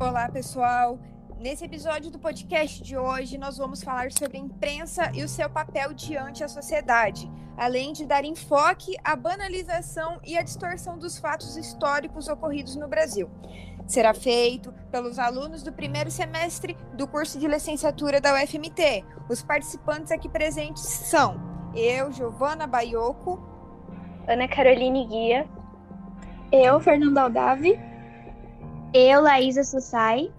[0.00, 0.98] Olá, pessoal.
[1.38, 5.50] Nesse episódio do podcast de hoje, nós vamos falar sobre a imprensa e o seu
[5.50, 11.54] papel diante a sociedade, além de dar enfoque à banalização e à distorção dos fatos
[11.54, 13.28] históricos ocorridos no Brasil.
[13.86, 19.04] Será feito pelos alunos do primeiro semestre do curso de licenciatura da UFMT.
[19.28, 21.38] Os participantes aqui presentes são
[21.76, 23.38] eu, Giovana Baioco,
[24.26, 25.46] Ana Caroline Guia,
[26.50, 27.89] eu, Fernanda Aldavi,
[28.92, 30.30] eu, Laísa Sussai,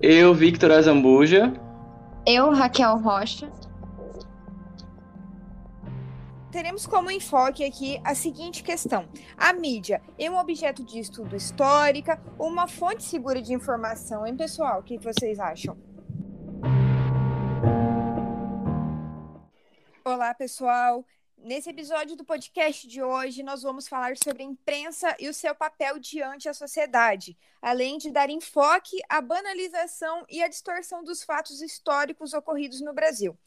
[0.00, 1.52] eu, Victor Azambuja,
[2.26, 3.50] eu, Raquel Rocha.
[6.56, 12.18] teremos como enfoque aqui a seguinte questão: a mídia é um objeto de estudo histórica
[12.38, 14.26] ou uma fonte segura de informação?
[14.26, 14.80] Hein, pessoal?
[14.80, 15.76] O que vocês acham?
[20.02, 21.04] Olá, pessoal.
[21.46, 25.54] Nesse episódio do podcast de hoje, nós vamos falar sobre a imprensa e o seu
[25.54, 31.62] papel diante a sociedade, além de dar enfoque à banalização e à distorção dos fatos
[31.62, 33.38] históricos ocorridos no Brasil.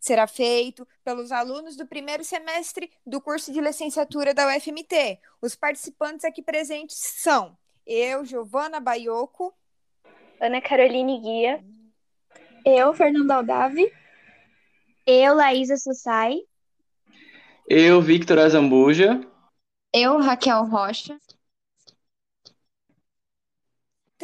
[0.00, 5.20] Será feito pelos alunos do primeiro semestre do curso de licenciatura da UFMT.
[5.40, 9.54] Os participantes aqui presentes são eu, Giovana Baioco,
[10.40, 11.64] Ana Caroline Guia,
[12.66, 13.92] eu, Fernanda Aldavi,
[15.06, 16.40] eu, Laísa Sussai,
[17.68, 19.20] eu, Victor Azambuja,
[19.92, 21.18] eu, Raquel Rocha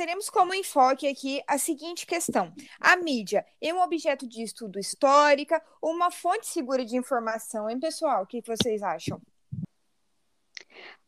[0.01, 5.63] teremos como enfoque aqui a seguinte questão: a mídia é um objeto de estudo histórica
[5.81, 8.23] ou uma fonte segura de informação, hein, pessoal?
[8.23, 9.21] O que vocês acham?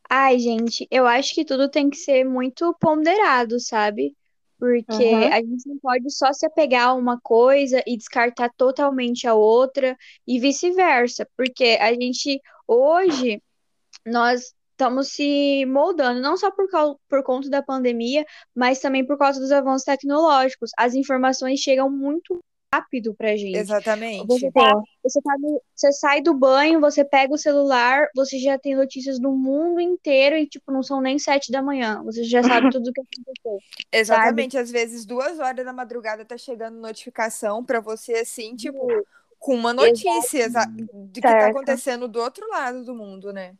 [0.07, 4.15] Ai, gente, eu acho que tudo tem que ser muito ponderado, sabe?
[4.63, 5.33] Porque uhum.
[5.33, 9.97] a gente não pode só se apegar a uma coisa e descartar totalmente a outra
[10.25, 11.27] e vice-versa.
[11.35, 13.43] Porque a gente, hoje,
[14.05, 16.65] nós estamos se moldando, não só por,
[17.09, 20.71] por conta da pandemia, mas também por causa dos avanços tecnológicos.
[20.77, 22.39] As informações chegam muito
[22.73, 23.57] rápido pra gente.
[23.57, 24.25] Exatamente.
[24.27, 24.73] Você, tá,
[25.03, 29.19] você, tá no, você sai do banho, você pega o celular, você já tem notícias
[29.19, 32.01] do mundo inteiro e, tipo, não são nem sete da manhã.
[32.03, 33.57] Você já sabe tudo o que aconteceu.
[33.91, 34.53] Exatamente.
[34.53, 34.63] Sabe?
[34.63, 38.87] Às vezes, duas horas da madrugada tá chegando notificação para você, assim, tipo,
[39.39, 43.55] com uma notícia de que tá tá acontecendo do outro lado do mundo, né?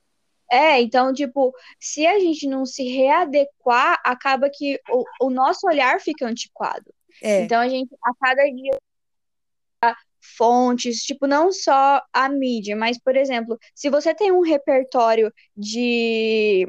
[0.51, 6.00] É, então, tipo, se a gente não se readequar, acaba que o, o nosso olhar
[6.00, 6.94] fica antiquado.
[7.22, 7.41] É.
[7.41, 8.78] Então, a gente, a cada dia,
[10.38, 16.67] fontes, tipo, não só a mídia, mas, por exemplo, se você tem um repertório de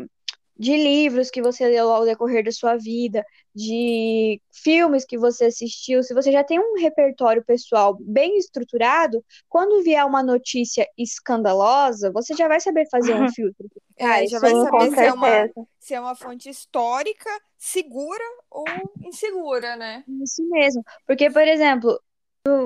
[0.57, 6.03] de livros que você leu ao decorrer da sua vida, de filmes que você assistiu,
[6.03, 12.35] se você já tem um repertório pessoal bem estruturado, quando vier uma notícia escandalosa, você
[12.35, 13.69] já vai saber fazer um filtro.
[13.97, 18.65] É, já vai saber se é, uma, se é uma fonte histórica, segura ou
[19.05, 20.05] insegura, né?
[20.23, 20.83] Isso mesmo.
[21.07, 22.01] Porque, por exemplo,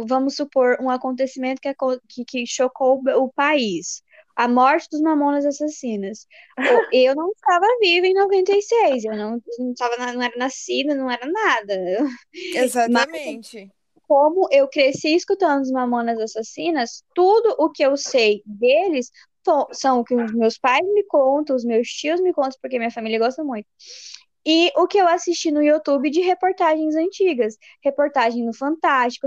[0.06, 1.72] vamos supor um acontecimento que,
[2.09, 4.03] que, que chocou o país
[4.39, 6.27] a morte dos Mamonas Assassinas.
[6.93, 11.27] Eu não estava viva em 96, eu não, não, tava, não era nascida, não era
[11.27, 11.75] nada.
[12.55, 13.65] Exatamente.
[13.65, 13.72] Mas,
[14.06, 19.10] como eu cresci escutando os Mamonas Assassinas, tudo o que eu sei deles
[19.72, 22.91] são o que os meus pais me contam, os meus tios me contam, porque minha
[22.91, 23.66] família gosta muito.
[24.47, 27.59] E o que eu assisti no YouTube de reportagens antigas.
[27.83, 29.27] Reportagem no Fantástico,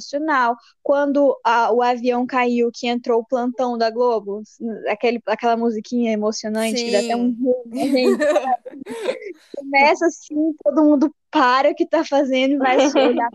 [0.00, 4.42] nacional, quando a, o avião caiu, que entrou o plantão da Globo,
[4.88, 6.84] aquele, aquela musiquinha emocionante, Sim.
[6.86, 7.34] que dá até um
[9.56, 13.28] Começa assim, todo mundo para o que tá fazendo e vai se olhar.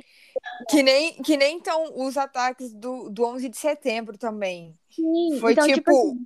[0.70, 4.74] Que nem, que nem então os ataques do, do 11 de setembro também.
[4.90, 6.26] Sim, Foi então, tipo, tipo assim,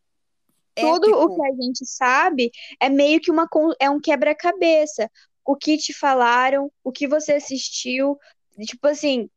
[0.75, 3.49] tudo o que a gente sabe é meio que uma,
[3.79, 5.09] é um quebra-cabeça.
[5.43, 8.17] O que te falaram, o que você assistiu,
[8.65, 9.29] tipo assim,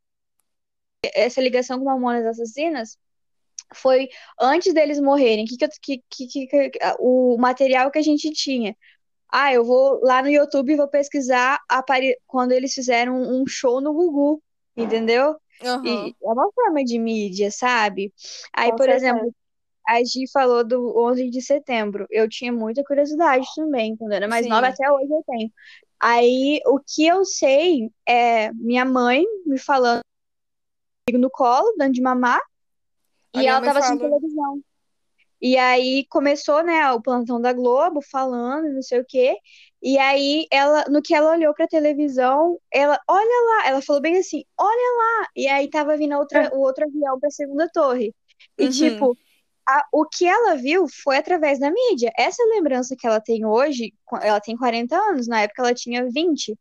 [1.03, 2.99] essa ligação com Mamonas Assassinas
[3.75, 4.09] foi
[4.41, 5.45] antes deles morrerem.
[5.45, 8.77] Que, que, que, que, o material que a gente tinha.
[9.29, 11.61] Ah, eu vou lá no YouTube e vou pesquisar
[12.27, 14.43] quando eles fizeram um show no Gugu,
[14.77, 15.37] entendeu?
[15.63, 15.87] Uhum.
[15.87, 18.13] E é uma forma de mídia, sabe?
[18.53, 19.07] Aí, com por certeza.
[19.07, 19.35] exemplo,
[19.87, 22.07] a Gi falou do 11 de setembro.
[22.11, 24.51] Eu tinha muita curiosidade também, quando era mais Sim.
[24.51, 25.53] nova, até hoje eu tenho.
[26.01, 30.03] Aí, o que eu sei é minha mãe me falando
[31.19, 32.41] no colo, dando de mamar,
[33.35, 34.63] a e ela tava assistindo televisão.
[35.41, 39.37] E aí começou, né, o plantão da Globo falando, não sei o quê.
[39.83, 44.19] E aí ela, no que ela olhou pra televisão, ela, olha lá, ela falou bem
[44.19, 45.29] assim, olha lá.
[45.35, 46.49] E aí tava vindo outra, é.
[46.51, 48.15] o outro avião pra segunda torre.
[48.59, 48.71] E uhum.
[48.71, 49.17] tipo,
[49.67, 52.13] a, o que ela viu foi através da mídia.
[52.19, 56.55] Essa lembrança que ela tem hoje, ela tem 40 anos, na época ela tinha 20.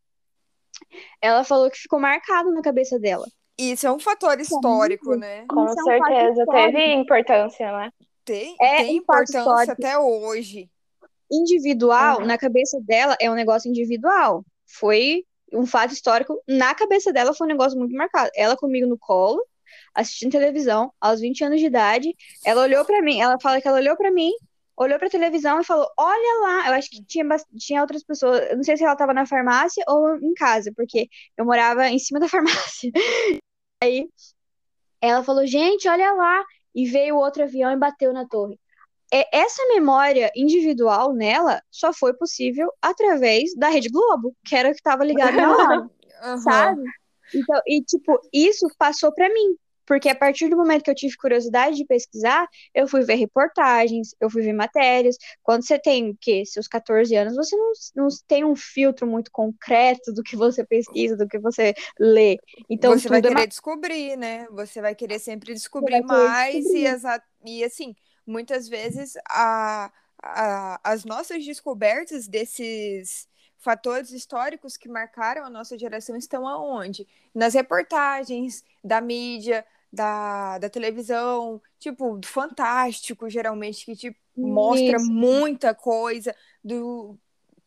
[1.20, 3.26] ela falou que ficou marcado na cabeça dela.
[3.60, 5.44] Isso é um fator histórico, né?
[5.48, 6.46] Com Isso é um certeza.
[6.46, 7.90] Teve importância, né?
[8.24, 9.72] Tem, É tem importância histórico.
[9.72, 10.68] até hoje.
[11.30, 12.26] Individual, Uhum.
[12.26, 14.44] na cabeça dela, é um negócio individual.
[14.66, 18.30] Foi um fato histórico, na cabeça dela foi um negócio muito marcado.
[18.36, 19.44] Ela comigo no colo,
[19.94, 22.14] assistindo televisão, aos 20 anos de idade,
[22.44, 24.30] ela olhou pra mim, ela fala que ela olhou pra mim,
[24.76, 27.24] olhou pra televisão e falou: Olha lá, eu acho que tinha,
[27.58, 31.08] tinha outras pessoas, eu não sei se ela tava na farmácia ou em casa, porque
[31.36, 32.90] eu morava em cima da farmácia.
[33.82, 34.08] Aí
[35.00, 36.44] ela falou: Gente, olha lá,
[36.74, 38.58] e veio outro avião e bateu na torre.
[39.12, 44.72] É, essa memória individual nela só foi possível através da Rede Globo, que era o
[44.72, 45.90] que estava ligado na hora
[46.22, 46.40] Aham.
[46.40, 46.82] sabe?
[47.34, 49.56] Então, e tipo, isso passou pra mim,
[49.90, 54.14] porque a partir do momento que eu tive curiosidade de pesquisar, eu fui ver reportagens,
[54.20, 55.16] eu fui ver matérias.
[55.42, 56.44] Quando você tem o quê?
[56.46, 61.16] Seus 14 anos, você não, não tem um filtro muito concreto do que você pesquisa,
[61.16, 62.36] do que você lê.
[62.68, 64.46] Então, você vai é querer ma- descobrir, né?
[64.52, 66.86] Você vai querer sempre descobrir mais e, descobrir.
[66.86, 69.90] exa- e assim, muitas vezes a,
[70.22, 73.28] a- as nossas descobertas desses
[73.58, 77.08] fatores históricos que marcaram a nossa geração estão aonde?
[77.34, 85.10] Nas reportagens da mídia, da, da televisão, tipo, do Fantástico, geralmente, que te mostra Isso.
[85.12, 87.18] muita coisa, do,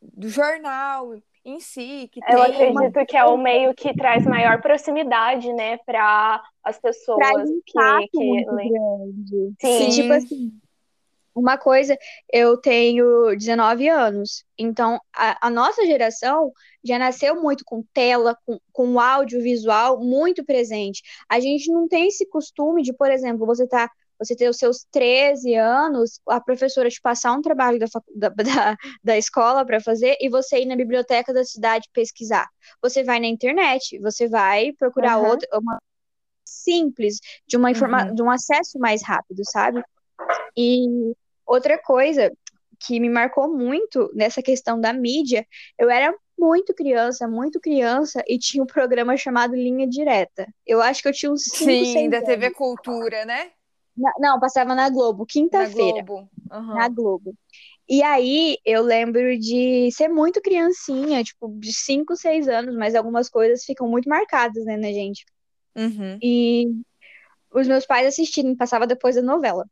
[0.02, 1.16] do jornal
[1.46, 5.52] em si, que Eu tem uma acredito que é o meio que traz maior proximidade,
[5.52, 9.54] né, para as traz pessoas um que, que muito grande.
[9.60, 9.90] Sim.
[9.90, 10.62] E, tipo assim,
[11.36, 11.98] uma coisa,
[12.32, 16.52] eu tenho 19 anos, então a, a nossa geração
[16.84, 21.02] já nasceu muito com tela, com, com audiovisual muito presente.
[21.30, 23.90] A gente não tem esse costume de, por exemplo, você tá,
[24.20, 28.78] você ter os seus 13 anos, a professora te passar um trabalho da, da, da,
[29.04, 32.48] da escola para fazer e você ir na biblioteca da cidade pesquisar.
[32.82, 35.26] Você vai na internet, você vai procurar Uhum.
[35.30, 35.80] outra, uma
[36.46, 38.16] simples, de uma informa Uhum.
[38.16, 39.84] de um acesso mais rápido, sabe?
[40.58, 41.14] E
[41.45, 42.31] outra coisa
[42.86, 45.45] que me marcou muito nessa questão da mídia,
[45.78, 50.48] eu era muito criança, muito criança, e tinha um programa chamado Linha Direta.
[50.66, 52.30] Eu acho que eu tinha uns 5, Sim, 6 da anos.
[52.30, 53.51] TV Cultura, né?
[53.95, 56.30] Na- Não, passava na Globo, Na quinta-feira, Globo.
[56.51, 56.75] Aham.
[56.75, 57.36] na Globo.
[57.88, 63.30] E aí eu lembro de ser muito criancinha, tipo, de 5, 6 anos, mas algumas
[63.30, 65.25] coisas ficam muito marcadas, né, na gente.
[65.75, 66.18] Uhum.
[66.22, 66.68] E
[67.54, 69.66] os meus pais assistirem, passava depois da novela.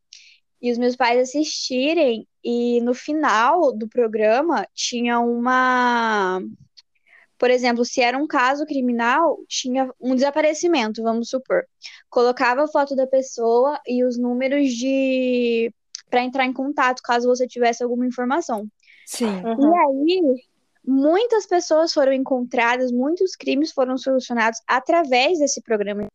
[0.61, 6.41] E os meus pais assistirem, e no final do programa tinha uma.
[7.37, 11.65] Por exemplo, se era um caso criminal, tinha um desaparecimento, vamos supor.
[12.09, 15.73] Colocava a foto da pessoa e os números de.
[16.09, 18.67] para entrar em contato, caso você tivesse alguma informação.
[19.07, 19.25] Sim.
[19.25, 19.71] Uhum.
[19.71, 20.43] E aí,
[20.85, 26.10] muitas pessoas foram encontradas, muitos crimes foram solucionados através desse programa.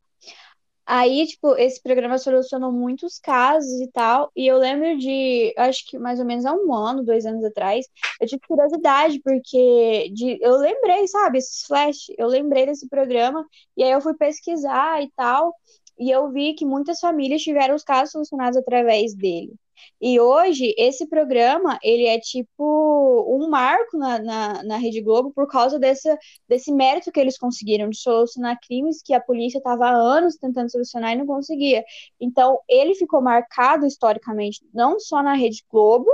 [0.87, 4.31] Aí, tipo, esse programa solucionou muitos casos e tal.
[4.37, 7.87] E eu lembro de, acho que mais ou menos há um ano, dois anos atrás,
[8.21, 13.44] eu tive curiosidade, porque de, eu lembrei, sabe, esses flash, eu lembrei desse programa,
[13.77, 15.55] e aí eu fui pesquisar e tal,
[15.99, 19.55] e eu vi que muitas famílias tiveram os casos solucionados através dele.
[20.00, 25.47] E hoje, esse programa, ele é tipo um marco na, na, na Rede Globo por
[25.49, 26.16] causa dessa,
[26.49, 30.71] desse mérito que eles conseguiram de solucionar crimes que a polícia estava há anos tentando
[30.71, 31.85] solucionar e não conseguia.
[32.21, 36.11] Então, ele ficou marcado historicamente, não só na Rede Globo,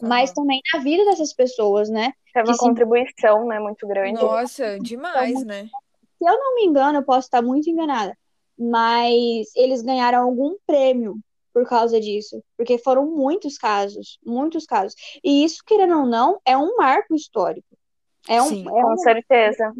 [0.00, 2.12] mas também na vida dessas pessoas, né?
[2.32, 4.22] Que uma se- contribuição, né, muito grande.
[4.22, 5.68] Nossa, demais, né?
[6.18, 8.16] Se eu não me engano, eu posso estar muito enganada,
[8.58, 11.16] mas eles ganharam algum prêmio
[11.58, 14.94] por causa disso, porque foram muitos casos, muitos casos.
[15.24, 17.66] E isso, querendo ou não, é um marco histórico.
[18.28, 19.72] É um, Sim, é Com um- certeza.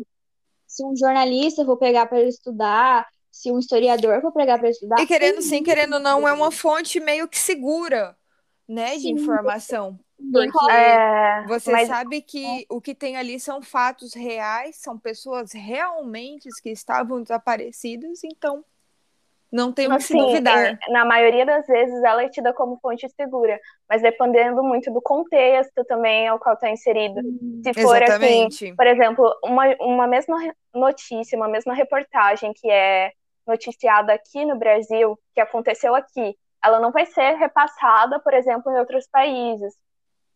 [0.67, 5.07] se um jornalista for pegar para estudar, se um historiador for pegar para estudar, E
[5.07, 8.17] querendo sim, querendo ou não, é uma fonte meio que segura,
[8.69, 9.13] né, de Sim.
[9.13, 9.99] informação.
[10.33, 15.53] Porque É, você mas sabe que o que tem ali são fatos reais, são pessoas
[15.53, 18.65] realmente que estavam desaparecidas, então
[19.50, 20.73] não tem o que se Assim, duvidar.
[20.73, 25.00] em- na maioria das vezes ela é tida como fonte segura, mas dependendo muito do
[25.00, 27.21] contexto também ao qual está inserido.
[27.64, 28.75] Se for assim, Exatamente.
[28.76, 30.37] por exemplo, uma, uma mesma
[30.75, 33.11] notícia, uma mesma reportagem que é
[33.47, 38.78] noticiada aqui no Brasil, que aconteceu aqui, ela não vai ser repassada, por exemplo, em
[38.78, 39.75] outros países,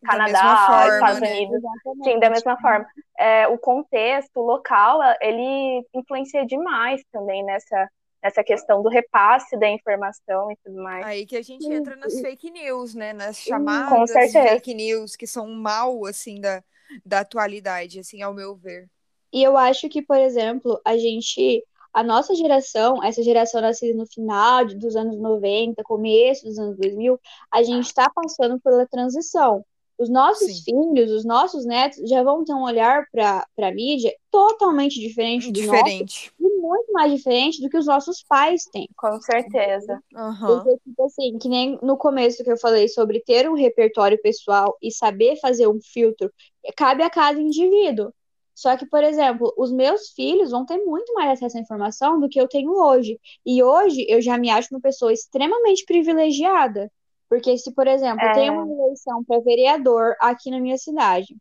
[0.05, 1.31] Canadá, forma, Estados né?
[1.33, 1.55] Unidos.
[1.57, 2.03] Exatamente.
[2.03, 2.85] Sim, da mesma forma.
[3.17, 7.87] É, o contexto local, ele influencia demais também nessa,
[8.23, 11.05] nessa questão do repasse da informação e tudo mais.
[11.05, 13.11] Aí que a gente entra nas fake news, né?
[13.11, 16.63] Nas chamadas fake news que são mal, assim, da,
[17.05, 18.87] da atualidade, assim, ao meu ver.
[19.31, 21.61] E eu acho que, por exemplo, a gente,
[21.91, 27.19] a nossa geração, essa geração nascida no final dos anos 90, começo dos anos 2000,
[27.51, 29.65] a gente está passando pela transição.
[29.97, 30.63] Os nossos Sim.
[30.63, 35.53] filhos, os nossos netos já vão ter um olhar para a mídia totalmente diferente do
[35.53, 36.31] diferente.
[36.39, 38.87] nosso, muito mais diferente do que os nossos pais têm.
[38.97, 39.99] Com certeza.
[40.13, 40.63] Uhum.
[40.63, 44.77] Porque, tipo assim, que nem no começo que eu falei sobre ter um repertório pessoal
[44.81, 46.31] e saber fazer um filtro,
[46.75, 48.13] cabe a cada indivíduo.
[48.55, 52.29] Só que, por exemplo, os meus filhos vão ter muito mais acesso à informação do
[52.29, 53.19] que eu tenho hoje.
[53.45, 56.91] E hoje eu já me acho uma pessoa extremamente privilegiada.
[57.27, 58.33] Porque se, por exemplo, é...
[58.33, 61.35] tem uma eleição para vereador aqui na minha cidade,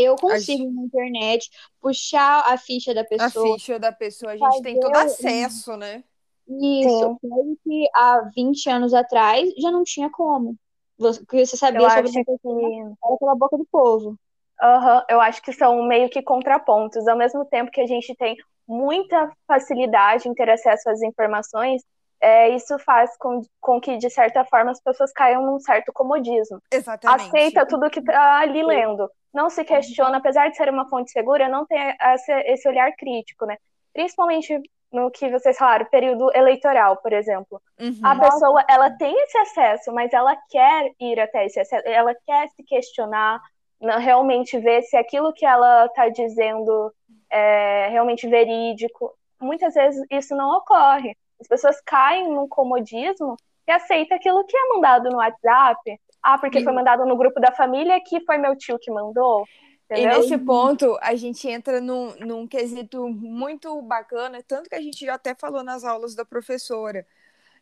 [0.00, 1.48] eu consigo na internet
[1.80, 3.54] puxar a ficha da pessoa.
[3.54, 6.04] A ficha da pessoa, a gente tem todo acesso, né?
[6.48, 10.56] Isso, coisa que há 20 anos atrás já não tinha como.
[10.98, 12.18] Porque você sabia eu sobre que...
[12.18, 14.16] era pela boca do povo.
[14.62, 17.06] Uhum, eu acho que são meio que contrapontos.
[17.08, 18.36] Ao mesmo tempo que a gente tem
[18.68, 21.82] muita facilidade em ter acesso às informações,
[22.20, 26.60] é, isso faz com, com que, de certa forma, as pessoas caiam num certo comodismo.
[26.70, 27.28] Exatamente.
[27.28, 29.10] Aceita tudo que está ali lendo.
[29.32, 31.78] Não se questiona, apesar de ser uma fonte segura, não tem
[32.14, 33.56] esse, esse olhar crítico, né?
[33.92, 34.60] Principalmente
[34.92, 37.62] no que vocês falaram, período eleitoral, por exemplo.
[37.78, 38.00] Uhum.
[38.02, 42.48] A pessoa, ela tem esse acesso, mas ela quer ir até esse acesso, ela quer
[42.50, 43.40] se questionar,
[43.80, 46.92] realmente ver se aquilo que ela está dizendo
[47.30, 49.14] é realmente verídico.
[49.40, 51.16] Muitas vezes isso não ocorre.
[51.40, 55.98] As pessoas caem num comodismo e aceitam aquilo que é mandado no WhatsApp.
[56.22, 59.44] Ah, porque foi mandado no grupo da família que foi meu tio que mandou.
[59.90, 60.12] Entendeu?
[60.12, 65.04] E nesse ponto, a gente entra num, num quesito muito bacana, tanto que a gente
[65.04, 67.04] já até falou nas aulas da professora,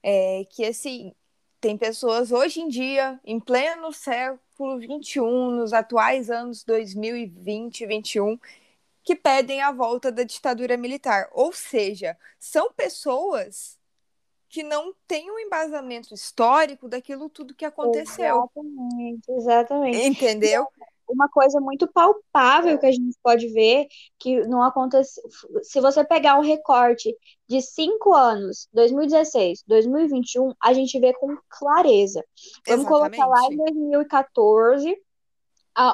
[0.02, 1.14] é, que assim,
[1.60, 8.38] tem pessoas hoje em dia, em pleno século XXI, nos atuais anos 2020 e 2021,
[9.02, 11.28] que pedem a volta da ditadura militar.
[11.32, 13.77] Ou seja, são pessoas
[14.48, 18.48] que não têm um embasamento histórico daquilo tudo que aconteceu.
[18.56, 20.06] Exatamente, exatamente.
[20.06, 20.66] Entendeu?
[21.08, 23.86] Uma coisa muito palpável que a gente pode ver
[24.18, 25.22] que não aconteceu.
[25.62, 27.16] Se você pegar um recorte
[27.48, 32.22] de cinco anos, 2016, 2021, a gente vê com clareza.
[32.66, 33.16] Vamos Exatamente.
[33.16, 34.96] colocar lá em 2014,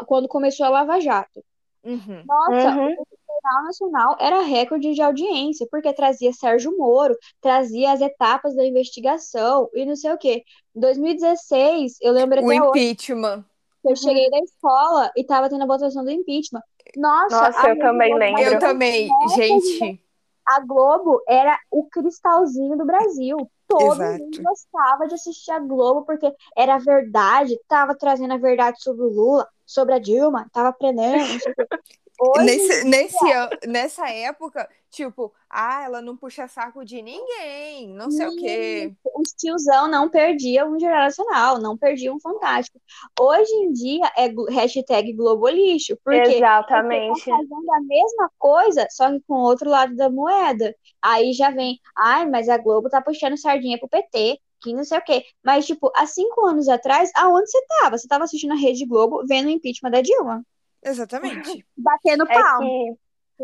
[0.07, 1.45] quando começou a Lava Jato.
[1.85, 2.25] Uhum.
[2.27, 2.97] Nossa, Uhum.
[3.45, 8.65] O Jornal Nacional era recorde de audiência, porque trazia Sérgio Moro, trazia as etapas da
[8.65, 10.43] investigação e não sei o quê.
[10.75, 13.45] Em 2016, eu lembro O até hoje, impeachment.
[13.83, 16.63] que eu cheguei da escola e tava tendo a votação do impeachment.
[16.97, 18.43] Nossa, Nossa, eu também lembro.
[18.43, 20.01] Eu também, gente.
[20.47, 23.37] A Globo era o cristalzinho do Brasil.
[23.67, 24.19] Todo Exato.
[24.19, 29.09] mundo gostava de assistir a Globo porque era verdade, tava trazendo a verdade sobre o
[29.09, 31.17] Lula, sobre a Dilma, tava aprendendo.
[32.21, 38.11] Hoje, Nesse, nesse, an- nessa época, tipo, ah, ela não puxa saco de ninguém, não
[38.11, 38.95] sei o quê.
[39.17, 42.81] os tiozão não perdiam um Jornal Nacional, não perdiam um Fantástico.
[43.19, 47.21] Hoje em dia é hashtag Globolixo, porque Exatamente.
[47.21, 50.75] você tá fazendo a mesma coisa, só que com o outro lado da moeda.
[51.03, 54.99] Aí já vem, ai, mas a Globo tá puxando sardinha pro PT, que não sei
[54.99, 55.25] o quê.
[55.45, 57.99] Mas, tipo, há cinco anos atrás, aonde você tava?
[57.99, 60.43] Você tava assistindo a Rede Globo, vendo o impeachment da Dilma,
[60.85, 61.65] Exatamente.
[61.77, 62.61] batendo É palma.
[62.61, 62.95] que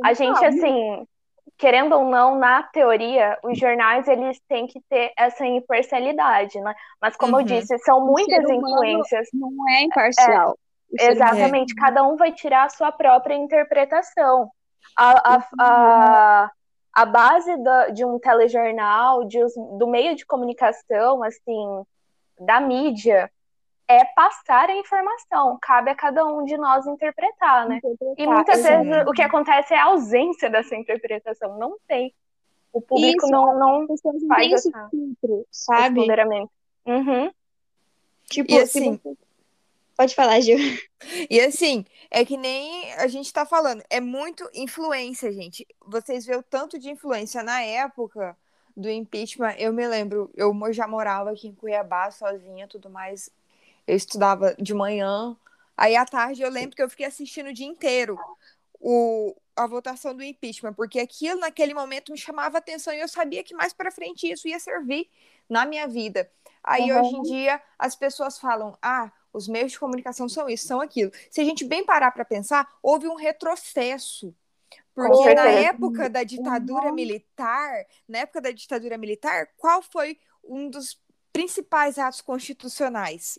[0.05, 1.07] a gente, assim,
[1.59, 6.75] querendo ou não, na teoria, os jornais, eles têm que ter essa imparcialidade, né?
[7.01, 7.47] Mas, como eu Uhum.
[7.47, 9.29] disse, são muitas influências.
[9.33, 10.59] Não é imparcial.
[10.99, 14.51] Ser humano- Exatamente, cada um vai tirar a sua própria interpretação.
[14.97, 16.51] A, a, a,
[16.95, 19.39] a base da- de um telejornal, de
[19.79, 21.83] do meio de comunicação, assim,
[22.41, 23.31] da mídia,
[23.91, 25.59] é passar a informação.
[25.61, 27.81] Cabe a cada um de nós interpretar, né?
[28.17, 28.85] E muitas Exato.
[28.85, 31.59] vezes o que acontece é a ausência dessa interpretação.
[31.59, 32.15] Não tem.
[32.73, 33.87] O público Isso, não, não
[34.29, 35.97] faz esse essa- filtro, esse sabe?
[36.01, 36.51] ponderamento.
[36.87, 37.31] Uhum.
[38.27, 39.01] Tipo, E assim-
[39.97, 40.57] Pode falar, Gil.
[41.29, 45.67] E assim, é que nem a gente tá falando, é muito influência, gente.
[45.85, 48.35] Vocês vê o tanto de influência na época
[48.75, 49.57] do impeachment.
[49.59, 53.29] Eu me lembro, eu já morava aqui em Cuiabá sozinha, tudo mais.
[53.87, 55.37] Eu estudava de manhã.
[55.77, 58.19] Aí à tarde eu lembro que eu fiquei assistindo o dia inteiro
[58.81, 63.43] o, a votação do impeachment, porque aquilo naquele momento me chamava atenção e eu sabia
[63.45, 65.09] que mais para frente isso ia servir
[65.49, 66.31] na minha vida.
[66.63, 66.99] Aí Uhum.
[67.01, 71.11] hoje em dia as pessoas falam: "Ah, os meios de comunicação são isso, são aquilo".
[71.31, 74.35] Se a gente bem parar para pensar, houve um retrocesso.
[74.95, 81.01] Porque na época da ditadura militar, na época da ditadura militar, qual foi um dos
[81.33, 83.37] principais atos constitucionais?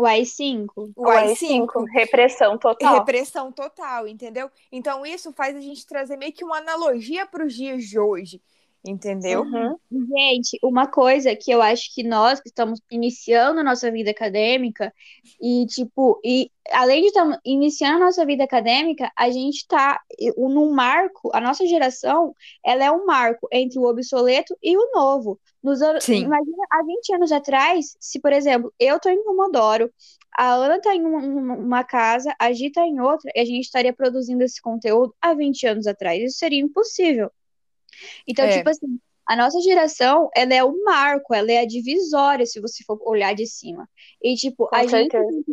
[0.00, 0.92] O AI-5.
[0.96, 1.84] O AI-5.
[1.92, 2.94] Repressão total.
[3.00, 4.50] Repressão total, entendeu?
[4.72, 8.40] Então isso faz a gente trazer meio que uma analogia para os dias de hoje.
[8.84, 9.50] Entendeu?
[9.52, 9.76] Uhum.
[9.92, 14.92] Gente, uma coisa que eu acho que nós que estamos iniciando a nossa vida acadêmica
[15.40, 20.00] e tipo, e além de estar iniciando a nossa vida acadêmica, a gente está
[20.36, 22.34] num marco, a nossa geração,
[22.64, 25.38] ela é um marco entre o obsoleto e o novo.
[25.62, 26.24] Nos anos, Sim.
[26.24, 29.92] imagina há 20 anos atrás, se por exemplo, eu tô em Comodoro,
[30.36, 33.64] a Ana tá em um- uma casa, a Gi tá em outra, e a gente
[33.64, 36.20] estaria produzindo esse conteúdo há 20 anos atrás.
[36.22, 37.30] Isso seria impossível.
[38.26, 38.58] Então, É.
[38.58, 42.82] tipo assim, a nossa geração, ela é o marco, ela é a divisória, se você
[42.84, 43.88] for olhar de cima.
[44.20, 45.44] E, tipo, Com a gente, certeza.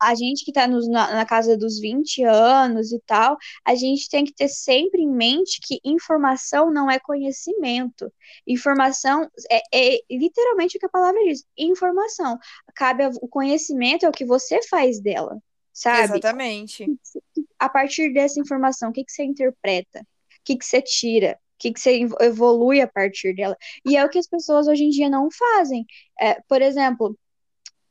[0.00, 4.08] a gente que tá nos- na, na casa dos 20 anos e tal, a gente
[4.08, 8.10] tem que ter sempre em mente que informação não é conhecimento.
[8.46, 9.60] Informação é,
[9.96, 12.38] é literalmente o que a palavra diz, informação.
[12.74, 15.36] Cabe a- o conhecimento é o que você faz dela,
[15.72, 16.18] sabe?
[16.18, 16.86] Exatamente.
[17.58, 20.00] a partir dessa informação, o que, que você interpreta?
[20.00, 20.04] O
[20.44, 21.38] que, que você tira?
[21.58, 23.56] Que, que você evo- evolui a partir dela?
[23.84, 25.86] E é o que as pessoas hoje em dia não fazem.
[26.20, 27.16] É, por exemplo,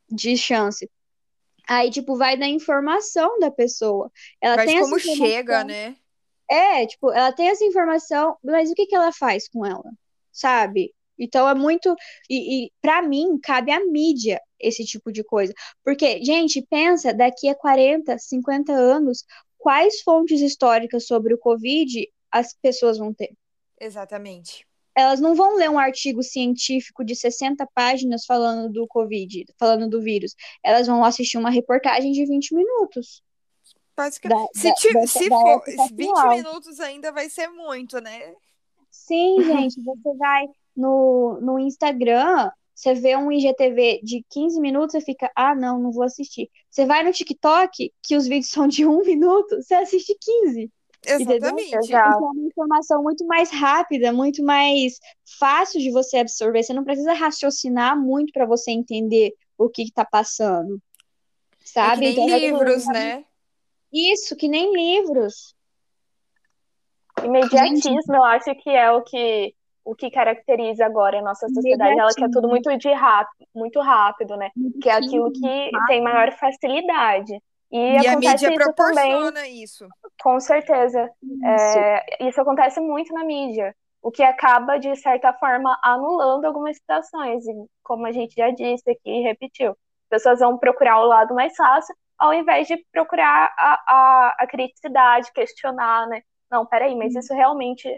[0.10, 0.90] de chance.
[1.68, 4.12] Aí, tipo, vai da informação da pessoa.
[4.42, 5.26] Ela Mas tem essa como informação.
[5.28, 5.96] chega, né?
[6.50, 9.90] É, tipo, ela tem essa informação, mas o que que ela faz com ela?
[10.32, 10.94] Sabe?
[11.18, 11.96] Então é muito.
[12.30, 15.54] E, e para mim, cabe à mídia esse tipo de coisa.
[15.84, 19.24] Porque, gente, pensa, daqui a 40, 50 anos,
[19.58, 23.34] quais fontes históricas sobre o Covid as pessoas vão ter?
[23.80, 24.68] Exatamente.
[24.96, 30.02] Elas não vão ler um artigo científico de 60 páginas falando do Covid, falando do
[30.02, 30.36] vírus.
[30.64, 33.22] Elas vão assistir uma reportagem de 20 minutos.
[33.96, 34.40] Basicamente.
[34.54, 36.36] Da- se da- ti- dessa- se da for época 20 atual.
[36.36, 38.34] minutos ainda vai ser muito, né?
[38.90, 39.36] Sim,
[39.72, 45.32] gente, você vai no, no Instagram, você vê um IGTV de 15 minutos, você fica,
[45.36, 46.50] ah, não, não vou assistir.
[46.70, 50.72] Você vai no TikTok, que os vídeos são de um minuto, você assiste 15.
[51.06, 51.76] Exatamente.
[51.76, 52.10] Exato.
[52.16, 55.00] Então é uma informação muito mais rápida, muito mais
[55.40, 56.64] fácil de você absorver.
[56.64, 60.76] Você não precisa raciocinar muito para você entender o que está passando.
[60.76, 62.02] É que Sabe?
[62.02, 63.26] nem Então, é livros, né?
[63.92, 65.56] Isso, que nem livros.
[67.24, 69.54] Imediatismo, eu acho que é o que,
[69.86, 72.00] o que caracteriza agora a nossa sociedade.
[72.00, 74.50] Ela quer tudo muito de rápido, muito rápido, né?
[74.82, 77.40] Que é aquilo que tem maior facilidade.
[77.74, 79.88] E, E a mídia isso também, proporciona isso.
[80.22, 81.10] com certeza.
[81.44, 87.44] É, isso acontece muito na mídia, o que acaba, de certa forma, anulando algumas situações.
[87.48, 91.34] E como a gente já disse aqui e repetiu, as pessoas vão procurar o lado
[91.34, 96.22] mais fácil, ao invés de procurar a, a, a criticidade, questionar, né?
[96.52, 97.90] Não, peraí, mas isso realmente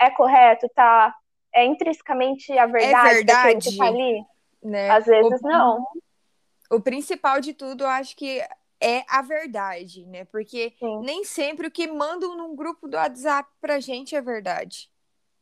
[0.00, 1.14] é correto, tá?
[1.54, 4.02] É intrinsecamente a verdade, daquilo que tá verdade.
[4.02, 4.24] ali?
[4.62, 4.90] né?
[4.90, 5.86] Às vezes o, não.
[6.70, 8.42] o principal de tudo, eu acho que
[8.82, 10.24] é a verdade, né?
[10.26, 11.06] Porque Sim.
[11.06, 14.90] nem sempre o que mandam num grupo do WhatsApp pra gente é verdade.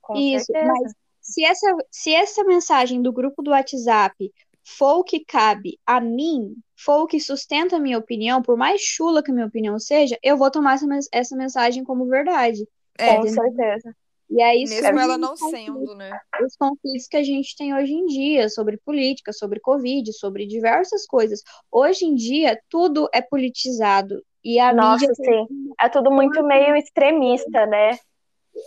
[0.02, 0.62] Com Isso, certeza.
[0.62, 4.32] mas se essa, se essa mensagem do grupo do WhatsApp
[4.64, 8.80] for o que cabe a mim, for o que sustenta a minha opinião, por mais
[8.80, 12.66] chula que a minha opinião seja, eu vou tomar essa, essa mensagem como verdade.
[12.98, 13.94] É, Com certeza.
[14.30, 16.20] E é isso mesmo que ela os não conflitos- sendo, né?
[16.44, 21.04] os conflitos que a gente tem hoje em dia sobre política, sobre Covid, sobre diversas
[21.04, 21.42] coisas.
[21.70, 24.22] Hoje em dia, tudo é politizado.
[24.44, 25.46] E a Nossa, mídia sim.
[25.78, 27.98] É tudo muito meio extremista, né?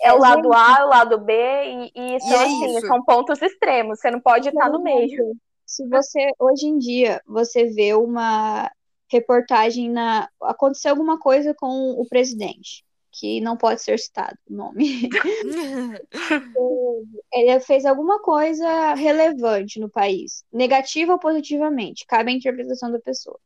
[0.02, 4.00] É o lado A, o lado B, e, e são, é assim, são pontos extremos.
[4.00, 5.34] Você não pode estar no meio.
[5.66, 8.70] Se você, hoje em dia, você vê uma
[9.10, 10.28] reportagem na.
[10.42, 15.08] Aconteceu alguma coisa com o presidente, que não pode ser citado o nome.
[17.32, 23.40] Ele fez alguma coisa relevante no país, negativa ou positivamente, cabe à interpretação da pessoa.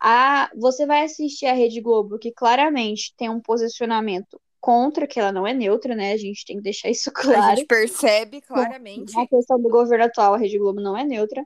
[0.00, 5.32] A, você vai assistir a Rede Globo, que claramente tem um posicionamento contra, que ela
[5.32, 6.12] não é neutra, né?
[6.12, 7.56] A gente tem que deixar isso A claro.
[7.56, 9.18] gente percebe claramente.
[9.18, 11.44] A questão do governo atual, a Rede Globo não é neutra.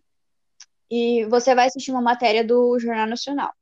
[0.90, 3.52] E você vai assistir uma matéria do Jornal Nacional.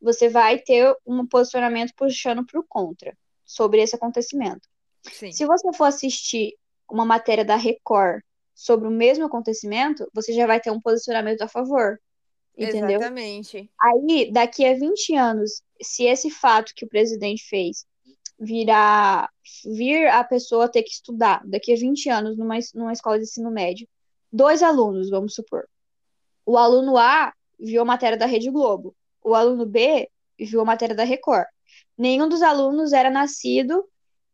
[0.00, 4.68] Você vai ter um posicionamento puxando para o contra sobre esse acontecimento.
[5.02, 5.32] Sim.
[5.32, 6.54] Se você for assistir
[6.90, 8.22] uma matéria da Record
[8.54, 11.98] sobre o mesmo acontecimento, você já vai ter um posicionamento a favor.
[12.56, 13.00] Entendeu?
[13.00, 13.70] Exatamente.
[13.80, 17.86] Aí, daqui a 20 anos, se esse fato que o presidente fez
[18.42, 19.30] virar
[19.64, 23.50] vir a pessoa ter que estudar daqui a 20 anos numa, numa escola de ensino
[23.50, 23.88] médio.
[24.32, 25.68] Dois alunos, vamos supor.
[26.44, 28.94] O aluno A viu a matéria da Rede Globo.
[29.22, 31.46] O aluno B viu a matéria da Record.
[32.02, 33.84] Nenhum dos alunos era nascido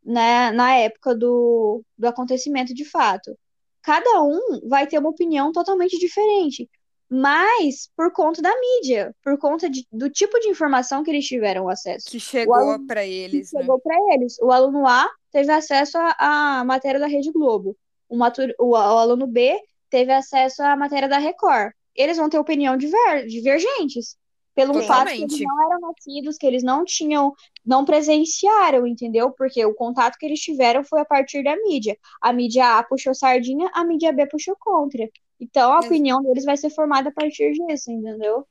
[0.02, 3.36] né, na época do, do acontecimento de fato.
[3.82, 6.68] Cada um vai ter uma opinião totalmente diferente
[7.10, 11.68] mas por conta da mídia, por conta de, do tipo de informação que eles tiveram
[11.68, 12.06] acesso.
[12.10, 13.50] Que chegou para eles.
[13.50, 13.82] Que chegou né?
[13.82, 14.36] para eles.
[14.40, 17.74] O aluno A teve acesso à matéria da Rede Globo.
[18.08, 21.72] O, matur, o, o, aluno B teve acesso à matéria da Record.
[21.94, 24.16] Eles vão ter opinião diver, divergentes.
[24.58, 24.88] Pelo Totalmente.
[24.88, 27.32] fato que eles não eram nascidos, que eles não tinham,
[27.64, 29.30] não presenciaram, entendeu?
[29.30, 31.96] Porque o contato que eles tiveram foi a partir da mídia.
[32.20, 35.08] A mídia A puxou sardinha, a mídia B puxou contra.
[35.38, 38.48] Então a opinião deles vai ser formada a partir disso, entendeu?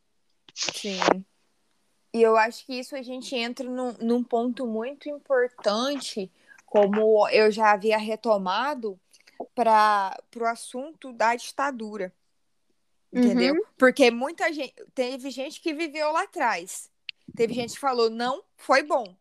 [0.56, 1.26] Sim.
[2.14, 6.32] E eu acho que isso a gente entra num, num ponto muito importante,
[6.66, 8.98] como eu já havia retomado,
[9.54, 12.14] para o assunto da ditadura.
[13.12, 13.54] Entendeu?
[13.54, 13.62] Uhum.
[13.78, 14.74] Porque muita gente.
[14.94, 16.90] Teve gente que viveu lá atrás.
[17.36, 19.16] Teve gente que falou, não, foi bom.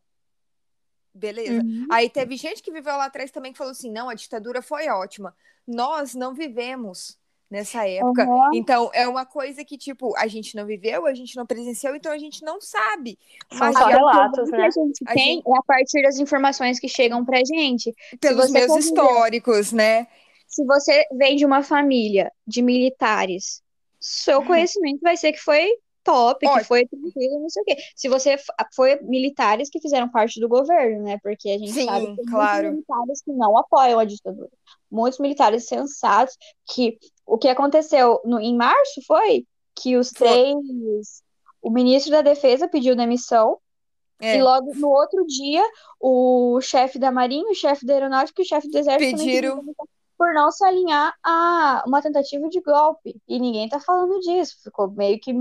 [1.15, 1.63] Beleza.
[1.63, 1.87] Uhum.
[1.91, 4.89] Aí teve gente que viveu lá atrás também que falou assim: não, a ditadura foi
[4.89, 5.35] ótima.
[5.67, 7.19] Nós não vivemos
[7.51, 8.25] nessa época.
[8.25, 8.51] Uhum.
[8.55, 12.13] Então, é uma coisa que, tipo, a gente não viveu, a gente não presenciou, então
[12.13, 13.19] a gente não sabe.
[13.53, 14.67] São só relatos, né?
[14.67, 15.49] A gente a tem gente...
[15.49, 17.95] é a partir das informações que chegam pra gente.
[18.21, 20.07] Pelos meus conviver, históricos, né?
[20.47, 23.63] Se você vem de uma família de militares,
[24.07, 24.47] seu uhum.
[24.47, 25.69] conhecimento vai ser que foi
[26.05, 26.61] top, Ótimo.
[26.61, 27.77] que foi tranquilo, não sei o quê.
[27.97, 28.37] Se você
[28.75, 31.19] foi militares que fizeram parte do governo, né?
[31.21, 32.71] Porque a gente Sim, sabe que claro.
[32.71, 34.51] militares que não apoiam a ditadura.
[34.89, 36.37] Muitos militares sensatos
[36.73, 40.29] que o que aconteceu no, em março foi que os foi.
[40.29, 41.25] três.
[41.61, 43.59] O ministro da Defesa pediu demissão.
[44.21, 44.37] É.
[44.37, 45.63] E logo no outro dia,
[46.01, 49.63] o chefe da Marinha, o chefe da Aeronáutica e o chefe do Exército pediram
[50.17, 53.21] por não se alinhar a uma tentativa de golpe.
[53.29, 54.57] E ninguém tá falando disso.
[54.63, 55.33] Ficou meio que.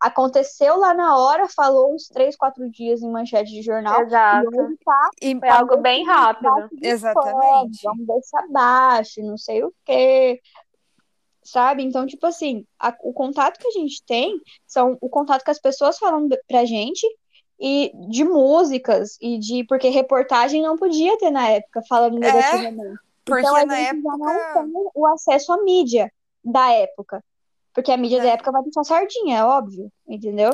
[0.00, 4.02] Aconteceu lá na hora, falou uns três, quatro dias em manchete de jornal.
[4.02, 4.48] Exato.
[4.48, 6.68] E tá, e foi algo bem rápido.
[6.82, 7.80] Exatamente.
[7.84, 10.40] vamos deixar abaixo, não sei o quê
[11.42, 11.82] sabe?
[11.82, 15.58] Então, tipo assim, a, o contato que a gente tem são o contato que as
[15.58, 17.04] pessoas falam pra gente
[17.58, 23.00] e de músicas e de porque reportagem não podia ter na época falando é, negativamente.
[23.30, 26.12] Porque então, a na gente época já não tem o acesso à mídia
[26.44, 27.24] da época.
[27.72, 28.22] Porque a mídia é.
[28.22, 30.50] da época vai deixar sardinha, é óbvio, entendeu?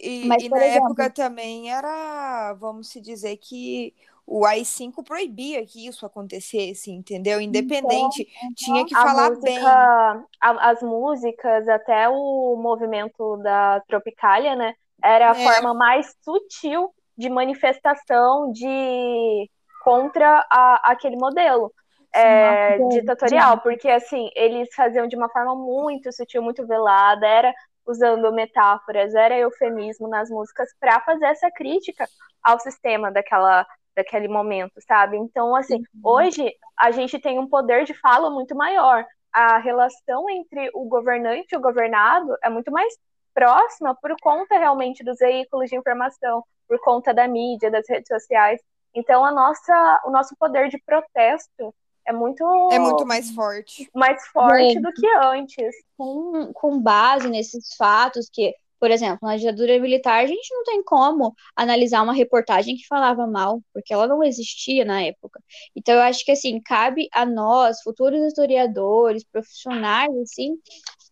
[0.00, 5.64] E, Mas, e na exemplo, época também era, vamos se dizer que o AI-5 proibia
[5.64, 7.40] que isso acontecesse, entendeu?
[7.40, 9.58] Independente, então, tinha que falar música, bem.
[9.58, 14.74] A, as músicas, até o movimento da Tropicália, né?
[15.02, 15.42] Era a é.
[15.42, 19.50] forma mais sutil de manifestação de
[19.82, 21.72] contra a, aquele modelo
[22.14, 27.54] é, ditatorial, porque assim, eles faziam de uma forma muito sutil, muito velada, era
[27.86, 32.06] usando metáforas, era eufemismo nas músicas para fazer essa crítica
[32.42, 33.66] ao sistema daquela
[33.96, 35.16] daquele momento, sabe?
[35.16, 39.04] Então, assim, hoje a gente tem um poder de fala muito maior.
[39.32, 42.96] A relação entre o governante e o governado é muito mais
[43.34, 48.60] próxima por conta realmente dos veículos de informação, por conta da mídia, das redes sociais.
[48.94, 51.74] Então, a nossa, o nosso poder de protesto
[52.08, 54.80] é muito é muito mais forte mais forte é.
[54.80, 60.26] do que antes com, com base nesses fatos que por exemplo, na ditadura militar, a
[60.26, 65.02] gente não tem como analisar uma reportagem que falava mal, porque ela não existia na
[65.02, 65.42] época.
[65.74, 70.56] Então, eu acho que, assim, cabe a nós, futuros historiadores, profissionais, assim,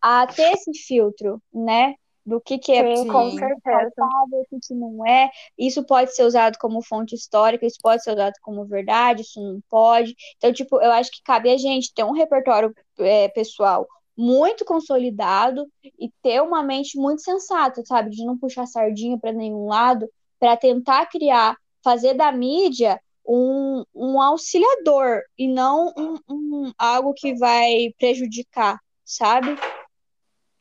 [0.01, 1.95] a ter esse filtro, né?
[2.27, 3.93] Do que, que é Sim, com certeza.
[4.33, 5.31] o que, que não é.
[5.57, 9.61] Isso pode ser usado como fonte histórica, isso pode ser usado como verdade, isso não
[9.71, 10.17] pode.
[10.37, 13.87] Então, tipo, eu acho que cabe a gente ter um repertório é, pessoal
[14.17, 18.11] muito consolidado e ter uma mente muito sensata, sabe?
[18.11, 20.09] De não puxar sardinha para nenhum lado,
[20.41, 27.35] para tentar criar, fazer da mídia um, um auxiliador e não um, um algo que
[27.35, 29.57] vai prejudicar, sabe?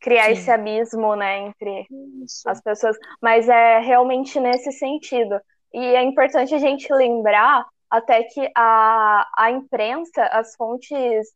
[0.05, 0.31] Criar Sim.
[0.33, 1.87] esse abismo, né, entre
[2.23, 2.47] Isso.
[2.47, 2.95] as pessoas.
[3.19, 5.41] Mas é realmente nesse sentido.
[5.73, 11.27] E é importante a gente lembrar até que a, a imprensa, as fontes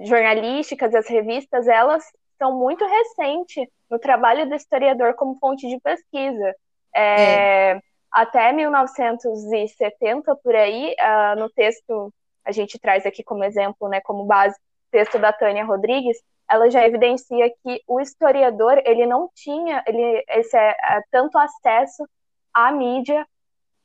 [0.00, 2.04] jornalísticas, as revistas, elas
[2.36, 6.54] são muito recentes no trabalho do historiador como fonte de pesquisa.
[6.94, 7.80] É, é.
[8.12, 12.12] Até 1970, por aí, uh, no texto,
[12.44, 14.58] a gente traz aqui como exemplo, né, como base,
[14.90, 16.18] texto da Tânia Rodrigues,
[16.50, 22.08] ela já evidencia que o historiador, ele não tinha ele, esse, é, é, tanto acesso
[22.52, 23.26] à mídia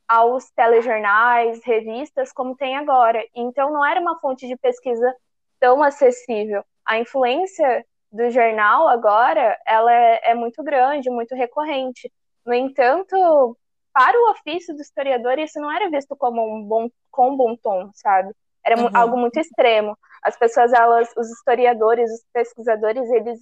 [0.07, 3.23] aos telejornais, revistas, como tem agora.
[3.35, 5.13] Então, não era uma fonte de pesquisa
[5.59, 6.63] tão acessível.
[6.85, 12.11] A influência do jornal agora, ela é, é muito grande, muito recorrente.
[12.45, 13.57] No entanto,
[13.93, 17.55] para o ofício do historiador, isso não era visto como um bom, com um bom
[17.55, 18.33] tom, sabe?
[18.63, 18.89] Era uhum.
[18.93, 19.97] algo muito extremo.
[20.23, 23.39] As pessoas, elas, os historiadores, os pesquisadores, eles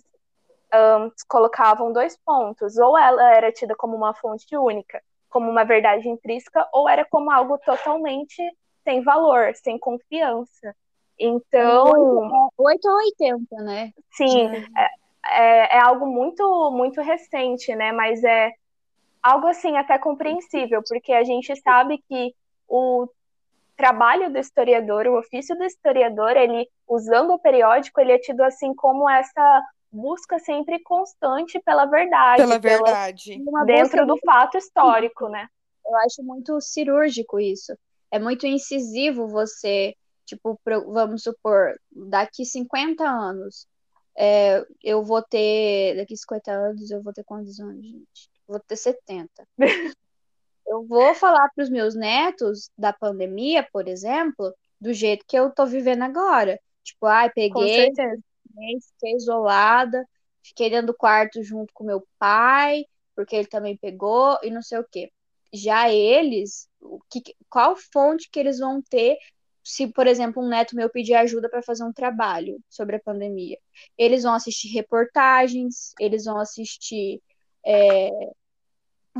[0.73, 2.77] um, colocavam dois pontos.
[2.77, 7.31] Ou ela era tida como uma fonte única, como uma verdade intrínseca, ou era como
[7.31, 8.41] algo totalmente
[8.83, 10.75] sem valor, sem confiança.
[11.19, 11.85] Então.
[12.57, 13.91] 8 ou 80, né?
[14.11, 14.89] Sim, é,
[15.27, 17.91] é, é, algo muito, muito recente, né?
[17.91, 18.51] Mas é
[19.21, 22.33] algo assim até compreensível, porque a gente sabe que
[22.67, 23.07] o
[23.81, 28.75] trabalho do historiador, o ofício do historiador, ele usando o periódico, ele é tido assim
[28.75, 35.47] como essa busca sempre constante pela verdade, pela verdade, pela, dentro do fato histórico, né?
[35.83, 37.75] Eu acho muito cirúrgico isso.
[38.11, 43.67] É muito incisivo você, tipo, vamos supor, daqui 50 anos,
[44.15, 48.31] é, eu vou ter, daqui 50 anos, eu vou ter quantos anos, gente?
[48.51, 49.29] vou ter 70.
[50.67, 55.51] eu vou falar para os meus netos da pandemia, por exemplo, do jeito que eu
[55.51, 56.59] tô vivendo agora.
[56.83, 60.05] Tipo, ai, peguei, fiquei isolada,
[60.43, 64.79] fiquei dentro do quarto junto com meu pai, porque ele também pegou e não sei
[64.79, 65.11] o quê.
[65.53, 69.17] Já eles, o que, qual fonte que eles vão ter
[69.63, 73.57] se, por exemplo, um neto meu pedir ajuda para fazer um trabalho sobre a pandemia?
[73.97, 77.21] Eles vão assistir reportagens, eles vão assistir
[77.65, 78.09] é,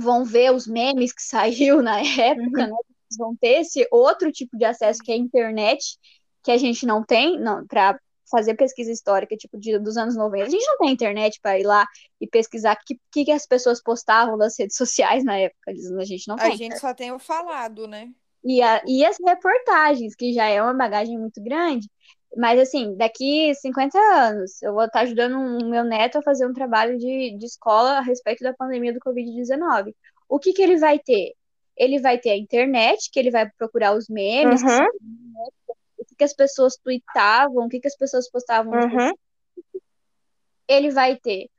[0.02, 2.70] vão ver os memes que saiu na época, uhum.
[2.70, 2.76] né?
[3.18, 5.98] vão ter esse outro tipo de acesso que é a internet,
[6.44, 10.46] que a gente não tem não, para fazer pesquisa histórica, tipo, de, dos anos 90.
[10.46, 11.86] A gente não tem internet para ir lá
[12.20, 15.72] e pesquisar o que, que as pessoas postavam nas redes sociais na época.
[16.00, 16.54] A gente não tem.
[16.54, 18.10] A gente só tem o falado, né?
[18.44, 21.88] E, a, e as reportagens, que já é uma bagagem muito grande.
[22.36, 26.54] Mas, assim, daqui 50 anos, eu vou estar ajudando o meu neto a fazer um
[26.54, 29.94] trabalho de, de escola a respeito da pandemia do Covid-19.
[30.30, 31.34] O que, que ele vai ter?
[31.76, 34.86] Ele vai ter a internet, que ele vai procurar os memes, uhum.
[35.98, 38.74] o que, que as pessoas tweetavam, o que, que as pessoas postavam.
[38.74, 39.13] Uhum.
[40.70, 41.50] Ele vai ter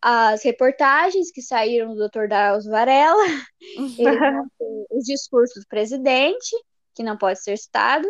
[0.00, 2.28] as reportagens que saíram do Dr.
[2.28, 3.24] Drauzio Varela,
[3.78, 4.86] uhum.
[4.90, 6.54] os discursos do presidente,
[6.94, 8.08] que não pode ser citado,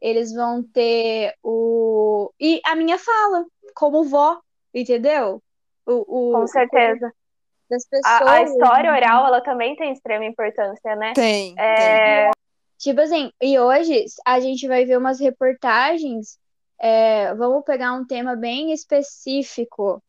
[0.00, 2.32] eles vão ter o.
[2.40, 4.40] E a minha fala, como vó,
[4.74, 5.42] entendeu?
[5.86, 7.12] O, o Com certeza.
[7.68, 8.22] Das pessoas.
[8.22, 11.12] A, a, história oral, ela também tem extrema importância, né?
[11.14, 11.54] Tem.
[11.58, 12.24] É...
[12.24, 12.30] tem.
[12.78, 16.38] Tipo assim, e hoje a gente vai ver umas reportagens.
[16.78, 20.02] É, vamos pegar um tema bem específico.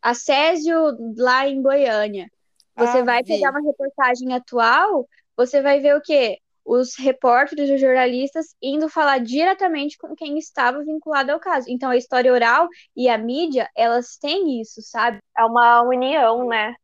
[0.00, 2.30] Assédio lá em Goiânia.
[2.76, 3.34] Você ah, vai vi.
[3.34, 6.38] pegar uma reportagem atual, você vai ver o quê?
[6.64, 11.66] Os repórteres os jornalistas indo falar diretamente com quem estava vinculado ao caso.
[11.68, 15.18] Então, a história oral e a mídia, elas têm isso, sabe?
[15.36, 16.74] É uma união, né?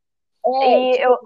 [0.44, 1.02] É, e tipo...
[1.04, 1.18] eu,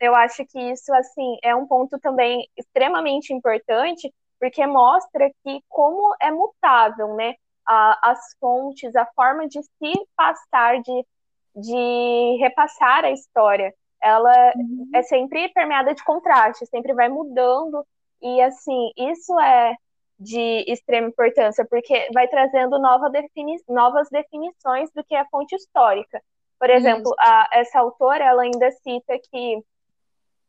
[0.00, 6.14] eu acho que isso, assim, é um ponto também extremamente importante, porque mostra que como
[6.20, 7.34] é mutável, né?
[7.66, 11.06] A, as fontes, a forma de se passar, de,
[11.54, 14.88] de repassar a história ela uhum.
[14.94, 17.84] é sempre permeada de contraste, sempre vai mudando.
[18.20, 19.74] E, assim, isso é
[20.18, 26.22] de extrema importância, porque vai trazendo nova defini novas definições do que é fonte histórica.
[26.58, 29.56] Por exemplo, a, essa autora ela ainda cita que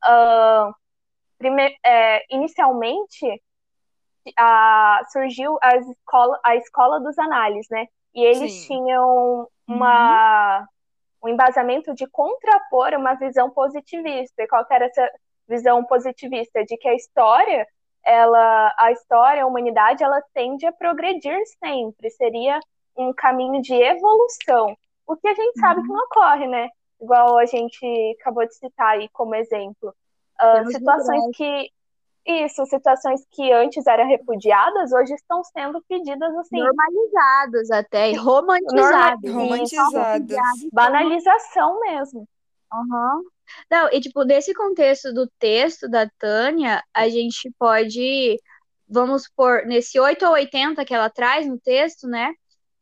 [0.03, 0.75] uh,
[1.37, 3.41] prime é, inicialmente
[4.37, 7.87] a, surgiu a escola, a escola dos análises, né?
[8.13, 8.67] E eles Sim.
[8.67, 10.67] tinham uma, uhum
[11.23, 14.41] um embasamento de contrapor uma visão positivista.
[14.41, 15.09] E qual era essa
[15.47, 16.63] visão positivista?
[16.63, 17.67] De que a história,
[18.03, 22.09] ela, a história, a humanidade, ela tende a progredir sempre.
[22.11, 22.59] Seria
[22.97, 24.75] um caminho de evolução.
[25.07, 25.61] O que a gente uhum.
[25.61, 26.69] sabe que não ocorre, né?
[26.99, 29.93] Igual a gente acabou de citar aí como exemplo.
[30.39, 31.69] Uh, situações que
[32.25, 36.59] isso, situações que antes eram repudiadas, hoje estão sendo pedidas assim.
[36.59, 39.31] Normalizadas até, romantizadas.
[39.31, 40.37] romantizadas.
[40.71, 42.27] Banalização mesmo.
[42.73, 43.23] Uhum.
[43.69, 48.37] Não, e tipo, nesse contexto do texto da Tânia, a gente pode,
[48.87, 52.33] vamos por nesse 8 ou 80 que ela traz no texto, né?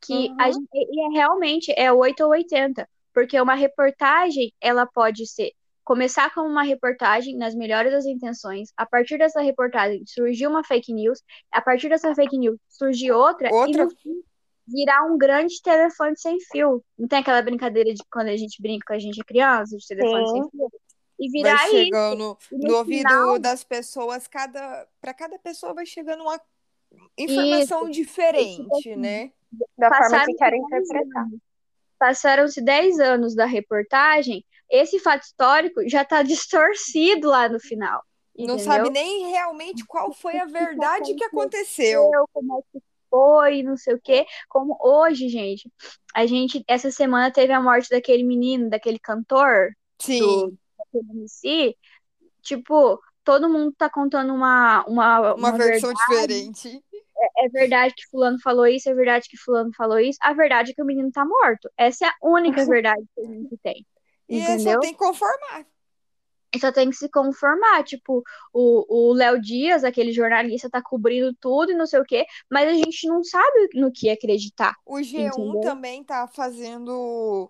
[0.02, 0.36] Que uhum.
[0.40, 5.52] a gente, e é, realmente é 8 ou 80, porque uma reportagem, ela pode ser
[5.90, 10.94] começar com uma reportagem nas melhores das intenções, a partir dessa reportagem surgiu uma fake
[10.94, 11.20] news,
[11.52, 13.72] a partir dessa fake news surgiu outra, outra...
[13.72, 14.22] e no fim
[14.68, 16.84] virar um grande telefone sem fio.
[16.96, 19.88] Não tem aquela brincadeira de quando a gente brinca com a gente é criança, de
[19.88, 20.34] telefone Sim.
[20.34, 20.72] sem fio?
[21.20, 22.56] e virar vai chegando isso.
[22.56, 23.40] E no, ouvido final...
[23.40, 26.40] das pessoas, cada para cada pessoa vai chegando uma
[27.18, 27.92] informação isso.
[27.92, 29.00] diferente, isso.
[29.00, 29.32] né?
[29.76, 31.26] Da forma que querem interpretar.
[31.98, 38.04] Passaram-se 10 anos da reportagem, esse fato histórico já está distorcido lá no final.
[38.38, 42.10] Não sabe nem realmente qual foi a verdade que aconteceu.
[42.32, 44.26] Como é que foi, não sei o quê.
[44.48, 45.70] Como hoje, gente,
[46.16, 49.74] a gente, essa semana teve a morte daquele menino, daquele cantor.
[50.00, 50.20] Sim.
[50.20, 50.58] Do,
[50.94, 51.76] MC.
[52.42, 54.86] Tipo, todo mundo tá contando uma.
[54.86, 56.50] Uma, uma, uma versão verdade.
[56.50, 56.84] diferente.
[57.18, 60.18] É, é, verdade que Fulano falou isso, é verdade que Fulano falou isso.
[60.22, 61.70] A verdade é que o menino tá morto.
[61.78, 63.86] Essa é a única verdade que a gente tem.
[64.30, 65.66] E só tem que conformar.
[66.60, 67.84] Só tem que se conformar.
[67.84, 72.70] Tipo, o Léo Dias, aquele jornalista, tá cobrindo tudo e não sei o quê, mas
[72.70, 74.76] a gente não sabe no que acreditar.
[74.86, 75.62] O G1 entendeu?
[75.62, 77.50] também tá fazendo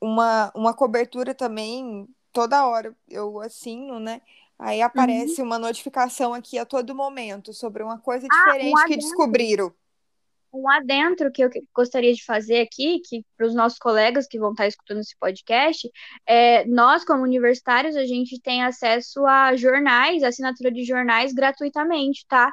[0.00, 2.94] uma, uma cobertura também toda hora.
[3.08, 4.20] Eu assino, né?
[4.58, 5.46] Aí aparece uhum.
[5.46, 9.72] uma notificação aqui a todo momento sobre uma coisa diferente ah, um que descobriram
[10.52, 14.52] um adentro que eu gostaria de fazer aqui, que para os nossos colegas que vão
[14.52, 15.90] estar escutando esse podcast,
[16.26, 22.52] é, nós, como universitários, a gente tem acesso a jornais, assinatura de jornais gratuitamente, tá?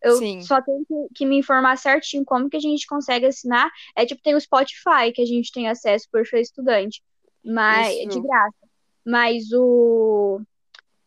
[0.00, 0.40] Eu Sim.
[0.42, 3.68] só tenho que, que, me informar certinho como que a gente consegue assinar.
[3.96, 7.02] É tipo, tem o Spotify que a gente tem acesso por ser estudante.
[7.44, 8.08] Mas Isso.
[8.08, 8.68] de graça.
[9.04, 10.40] Mas o.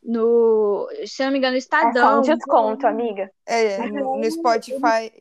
[0.03, 2.21] No, se eu não me engano, o Estadão.
[2.21, 3.31] É só um desconto, amiga.
[3.45, 5.11] É, no, no Spotify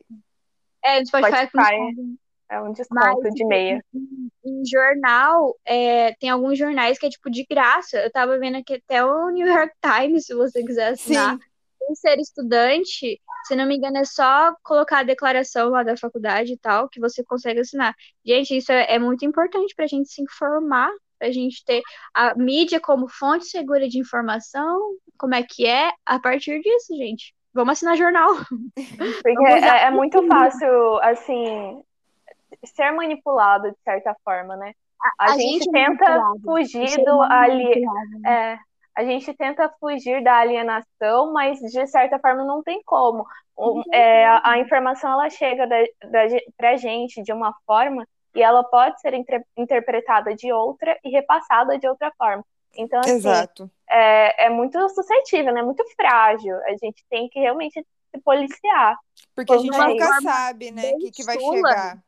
[0.83, 2.17] é, no Spotify, Spotify
[2.51, 3.83] é um desconto Mas, de meia.
[3.93, 7.97] Em, em jornal, é, tem alguns jornais que é tipo de graça.
[7.97, 11.37] Eu tava vendo aqui até o New York Times, se você quiser assinar.
[11.37, 11.43] Sim.
[11.79, 16.53] Sem ser estudante, se não me engano, é só colocar a declaração lá da faculdade
[16.53, 17.95] e tal, que você consegue assinar.
[18.23, 21.81] Gente, isso é, é muito importante pra gente se informar, pra gente ter
[22.13, 24.77] a mídia como fonte segura de informação,
[25.17, 28.33] como é que é, a partir disso, gente vamos assinar jornal.
[29.21, 31.83] Porque é, é, muito fácil, assim,
[32.65, 34.73] ser manipulado de certa forma, né?
[35.01, 37.83] A, a, a gente, gente, é tenta fugir do ali.
[38.25, 38.57] É,
[38.95, 43.25] a gente tenta fugir da alienação, mas de certa forma não tem como.
[43.91, 45.77] É, a, a, informação ela chega da,
[46.09, 46.21] da,
[46.57, 51.77] pra gente de uma forma e ela pode ser inter, interpretada de outra e repassada
[51.77, 52.43] de outra forma.
[52.75, 53.69] Então, assim, Exato.
[53.89, 55.61] É, é muito suscetível, né?
[55.61, 56.55] Muito frágil.
[56.65, 58.97] A gente tem que realmente se policiar.
[59.35, 62.03] Porque a gente nunca sabe, né, o que, que vai chegar.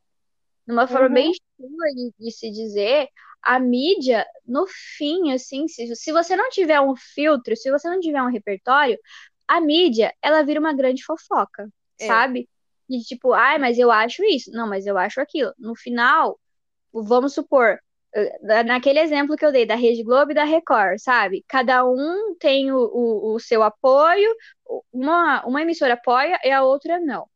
[0.66, 1.14] Numa forma uhum.
[1.14, 3.10] bem chula de, de, se dizer,
[3.42, 4.66] a mídia, no
[4.98, 8.98] fim, assim, se, se você não tiver um filtro, se você não tiver um repertório,
[9.48, 11.68] a mídia, ela vira uma grande fofoca,
[12.00, 12.08] é.
[12.08, 12.50] sabe?
[12.90, 14.52] De tipo, ai, mas eu acho isso.
[14.52, 15.54] Não, mas eu acho aquilo.
[15.58, 16.40] No final,
[16.94, 17.80] vamos supor,
[18.66, 21.44] naquele exemplo que eu dei da Rede Globo e da Record, sabe?
[21.48, 24.36] Cada um tem o, o, o, seu apoio,
[24.92, 27.28] uma, uma emissora apoia e a outra não,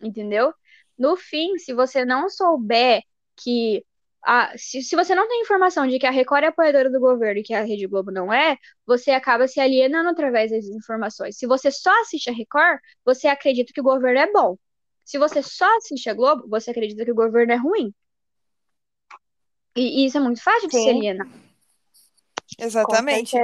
[0.00, 0.54] entendeu?
[0.98, 3.02] No fim, se você não souber
[3.36, 3.84] que.
[4.24, 7.40] A, se, se você não tem informação de que a Record é apoiadora do governo
[7.40, 8.56] e que a Rede Globo não é,
[8.86, 11.36] você acaba se alienando através das informações.
[11.36, 14.56] Se você só assiste a Record, você acredita que o governo é bom.
[15.04, 17.92] Se você só assiste a Globo, você acredita que o governo é ruim.
[19.76, 20.82] E, e isso é muito fácil de Sim.
[20.82, 21.28] se alienar.
[22.58, 23.36] Exatamente.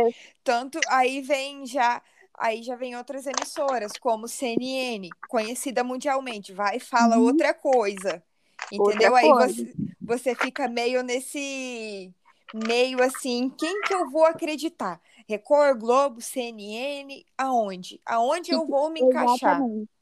[0.44, 2.02] Tanto aí vem já
[2.38, 7.24] aí já vem outras emissoras, como CNN, conhecida mundialmente, vai e fala uhum.
[7.24, 8.22] outra coisa.
[8.70, 9.12] Entendeu?
[9.12, 9.54] Outra aí coisa.
[9.54, 12.12] Você, você fica meio nesse
[12.54, 15.00] meio assim, quem que eu vou acreditar?
[15.28, 18.00] Record, Globo, CNN, aonde?
[18.06, 19.56] Aonde eu vou me encaixar?
[19.56, 19.97] Exatamente.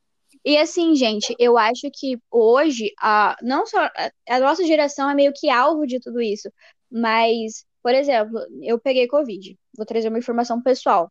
[0.46, 3.90] E assim, gente, eu acho que hoje, a, não só
[4.28, 6.48] a nossa geração é meio que alvo de tudo isso,
[6.90, 9.58] mas, por exemplo, eu peguei Covid.
[9.76, 11.10] Vou trazer uma informação pessoal.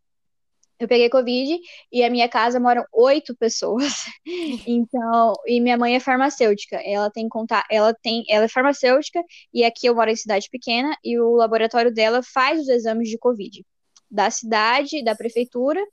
[0.79, 1.59] Eu peguei Covid
[1.91, 3.93] e a minha casa moram oito pessoas.
[4.67, 6.77] Então, e minha mãe é farmacêutica.
[6.83, 9.21] Ela tem contar, ela tem, ela é farmacêutica
[9.53, 13.17] e aqui eu moro em cidade pequena e o laboratório dela faz os exames de
[13.17, 13.63] Covid
[14.09, 15.83] da cidade, da prefeitura,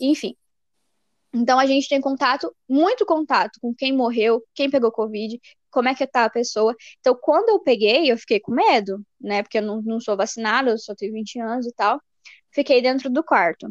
[0.00, 0.34] enfim.
[1.32, 5.38] Então a gente tem contato, muito contato com quem morreu, quem pegou Covid,
[5.70, 6.74] como é que tá a pessoa.
[7.00, 9.42] Então, quando eu peguei, eu fiquei com medo, né?
[9.42, 12.00] Porque eu não, não sou vacinada, eu só tenho 20 anos e tal.
[12.50, 13.70] Fiquei dentro do quarto.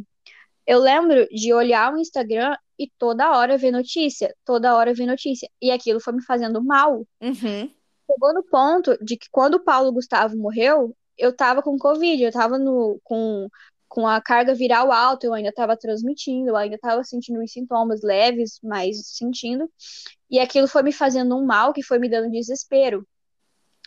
[0.68, 5.49] Eu lembro de olhar o Instagram e toda hora ver notícia, toda hora ver notícia.
[5.60, 7.08] E aquilo foi me fazendo mal.
[7.22, 7.72] Uhum.
[8.12, 12.32] Chegou no ponto de que quando o Paulo Gustavo morreu, eu tava com Covid, eu
[12.32, 13.47] tava no, com
[13.95, 18.01] com a carga viral alta, eu ainda estava transmitindo, eu ainda estava sentindo os sintomas
[18.03, 19.71] leves, mas sentindo.
[20.29, 23.07] E aquilo foi me fazendo um mal que foi me dando desespero.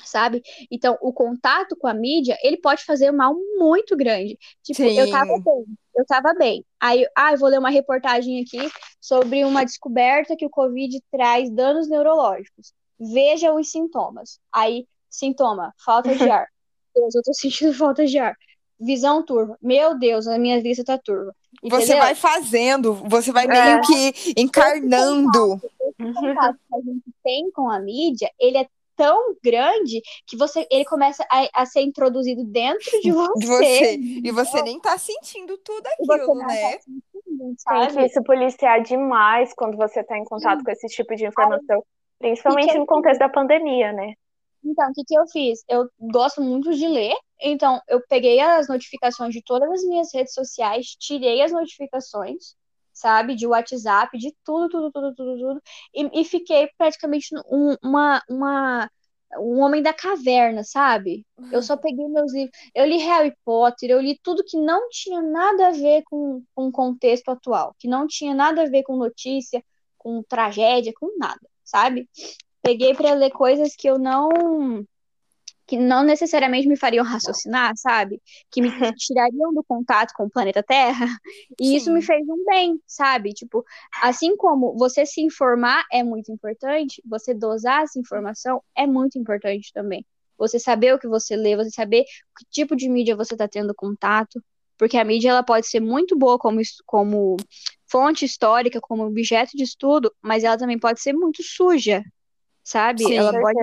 [0.05, 0.43] sabe?
[0.71, 4.39] Então, o contato com a mídia, ele pode fazer mal muito grande.
[4.63, 4.99] Tipo, Sim.
[4.99, 6.65] eu tava bem, eu tava bem.
[6.81, 11.51] Aí, ah, eu vou ler uma reportagem aqui sobre uma descoberta que o Covid traz
[11.51, 12.73] danos neurológicos.
[12.99, 14.41] Veja os sintomas.
[14.51, 16.49] Aí, sintoma, falta de ar.
[16.95, 18.35] Deus, eu tô sentindo falta de ar.
[18.81, 19.59] Visão turva.
[19.61, 21.35] Meu Deus, a minha vista tá turva.
[21.63, 21.87] Entendeu?
[21.87, 23.81] Você vai fazendo, você vai meio é.
[23.81, 25.55] que encarnando.
[25.55, 28.67] O contato que a gente tem com a mídia, ele é
[28.99, 33.39] tão grande que você ele começa a, a ser introduzido dentro de você.
[33.39, 33.97] De você.
[33.97, 36.73] E você nem tá sentindo tudo aquilo, né?
[36.73, 37.95] Tá sentindo, sabe?
[37.95, 40.65] Tem que se policiar demais quando você tá em contato Sim.
[40.65, 41.83] com esse tipo de informação.
[42.19, 44.15] Principalmente no contexto da pandemia, né?
[44.65, 45.65] Então, o que, que eu fiz?
[45.69, 50.35] Eu gosto muito de ler, então eu peguei as notificações de todas as minhas redes
[50.35, 52.57] sociais, tirei as notificações,
[52.93, 53.35] sabe?
[53.35, 55.63] De WhatsApp, de tudo, tudo, tudo, tudo, tudo.
[55.95, 58.91] E, e fiquei praticamente um, uma, uma,
[59.39, 61.25] um homem da caverna, sabe?
[61.53, 62.59] Eu só peguei meus livros.
[62.75, 66.69] Eu li Harry Potter, eu li tudo que não tinha nada a ver com, com
[66.69, 69.63] o contexto atual, que não tinha nada a ver com notícia,
[69.97, 72.09] com tragédia, com nada, sabe?
[72.63, 74.87] Peguei para ler coisas que eu não
[75.69, 78.23] que não necessariamente me fariam raciocinar, sabe?
[78.51, 81.07] Que me tirariam do contato com o planeta Terra.
[81.61, 81.77] E Sim.
[81.77, 83.35] isso me fez um bem, sabe?
[83.35, 83.63] Tipo,
[84.03, 89.71] assim como você se informar é muito importante, você dosar essa informação é muito importante
[89.75, 90.07] também.
[90.39, 93.75] Você saber o que você lê, você saber que tipo de mídia você está tendo
[93.75, 94.43] contato,
[94.79, 97.37] porque a mídia ela pode ser muito boa como, como
[97.87, 102.03] fonte histórica, como objeto de estudo, mas ela também pode ser muito suja,
[102.69, 103.05] sabe?
[103.05, 103.59] Sim, ela pode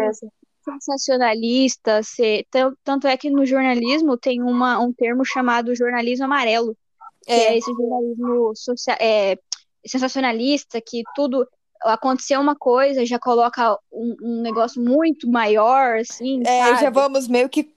[0.66, 2.48] sensacionalista, ser,
[2.84, 6.76] tanto é que no jornalismo tem uma, um termo chamado jornalismo amarelo,
[7.22, 9.38] que é, é esse jornalismo social, é,
[9.86, 11.48] sensacionalista, que tudo
[11.84, 16.82] aconteceu uma coisa, já coloca um, um negócio muito maior, assim, É, sabe?
[16.82, 17.72] já vamos meio que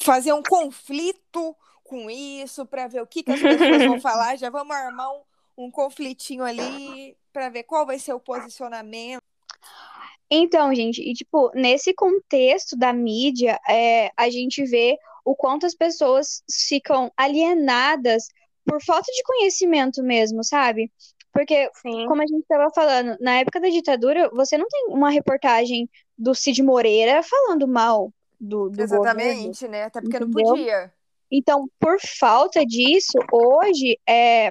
[0.00, 1.54] fazer um conflito
[1.84, 5.66] com isso, para ver o que, que as pessoas vão falar, já vamos armar um,
[5.66, 9.22] um conflitinho ali para ver qual vai ser o posicionamento.
[10.34, 15.74] Então, gente, e tipo, nesse contexto da mídia, é, a gente vê o quanto as
[15.74, 18.28] pessoas ficam alienadas
[18.64, 20.90] por falta de conhecimento mesmo, sabe?
[21.34, 22.06] Porque, Sim.
[22.06, 26.34] como a gente estava falando, na época da ditadura, você não tem uma reportagem do
[26.34, 28.10] Cid Moreira falando mal
[28.40, 29.84] do, do Exatamente, governo, né?
[29.84, 30.44] Até porque entendeu?
[30.44, 30.92] não podia.
[31.30, 34.50] Então, por falta disso, hoje, é,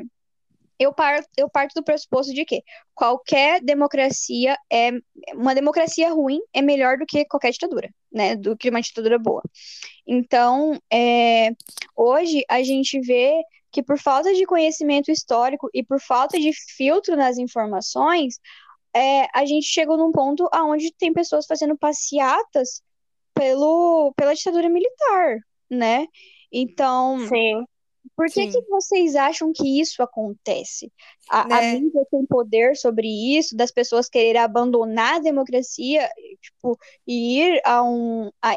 [0.81, 2.63] eu, par, eu parto do pressuposto de que
[2.95, 4.91] qualquer democracia é
[5.35, 8.35] uma democracia ruim é melhor do que qualquer ditadura, né?
[8.35, 9.43] Do que uma ditadura boa.
[10.07, 11.51] Então, é,
[11.95, 13.31] hoje a gente vê
[13.71, 18.39] que por falta de conhecimento histórico e por falta de filtro nas informações,
[18.93, 22.81] é, a gente chegou num ponto aonde tem pessoas fazendo passeatas
[23.35, 25.37] pelo, pela ditadura militar,
[25.69, 26.07] né?
[26.51, 27.63] Então, Sim.
[28.15, 30.91] Por que, que vocês acham que isso acontece?
[31.29, 31.55] A, né?
[31.55, 36.09] a mídia tem poder sobre isso, das pessoas quererem abandonar a democracia
[36.41, 36.77] tipo,
[37.07, 38.55] e ir a um a,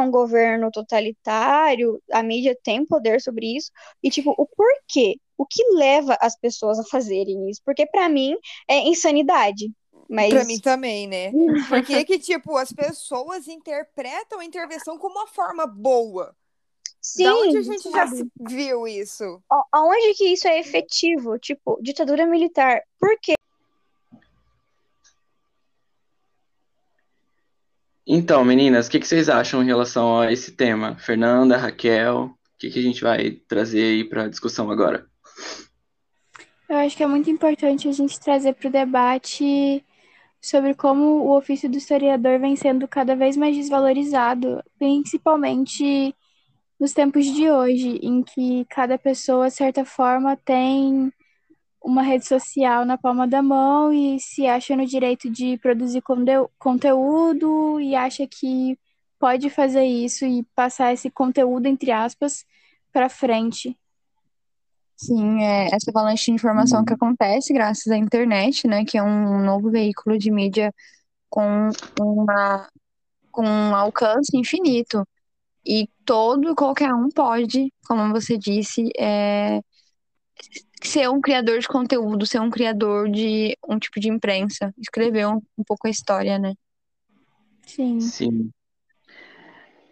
[0.00, 3.70] um governo totalitário, a mídia tem poder sobre isso.
[4.02, 5.18] E, tipo, o porquê?
[5.38, 7.60] O que leva as pessoas a fazerem isso?
[7.64, 8.36] Porque, para mim,
[8.68, 9.70] é insanidade.
[10.08, 10.32] Mas...
[10.32, 11.32] Pra mim também, né?
[11.68, 16.34] Porque que, tipo, as pessoas interpretam a intervenção como uma forma boa.
[17.06, 18.16] Sim, da onde a gente sabe?
[18.18, 19.40] já viu isso?
[19.70, 21.38] Aonde que isso é efetivo?
[21.38, 22.82] Tipo, ditadura militar.
[22.98, 23.34] Por quê?
[28.04, 30.96] Então, meninas, o que, que, vocês acham em relação a esse tema?
[30.98, 35.06] Fernanda, Raquel, o que, que a gente vai trazer aí para discussão agora?
[36.68, 39.84] Eu acho que é muito importante a gente trazer para o debate
[40.40, 46.12] sobre como o ofício do historiador vem sendo cada vez mais desvalorizado, principalmente
[46.78, 51.12] nos tempos de hoje, em que cada pessoa, de certa forma, tem
[51.82, 56.02] uma rede social na palma da mão e se acha no direito de produzir
[56.58, 58.78] conteúdo e acha que
[59.18, 62.44] pode fazer isso e passar esse conteúdo, entre aspas,
[62.92, 63.78] para frente.
[64.96, 69.44] Sim, é essa avalanche de informação que acontece graças à internet, né, que é um
[69.44, 70.72] novo veículo de mídia
[71.28, 71.68] com
[72.00, 72.68] uma
[73.30, 75.06] com um alcance infinito.
[75.66, 79.60] E todo, qualquer um pode, como você disse, é,
[80.82, 85.42] ser um criador de conteúdo, ser um criador de um tipo de imprensa, escrever um,
[85.58, 86.54] um pouco a história, né?
[87.66, 88.00] Sim.
[88.00, 88.50] Sim.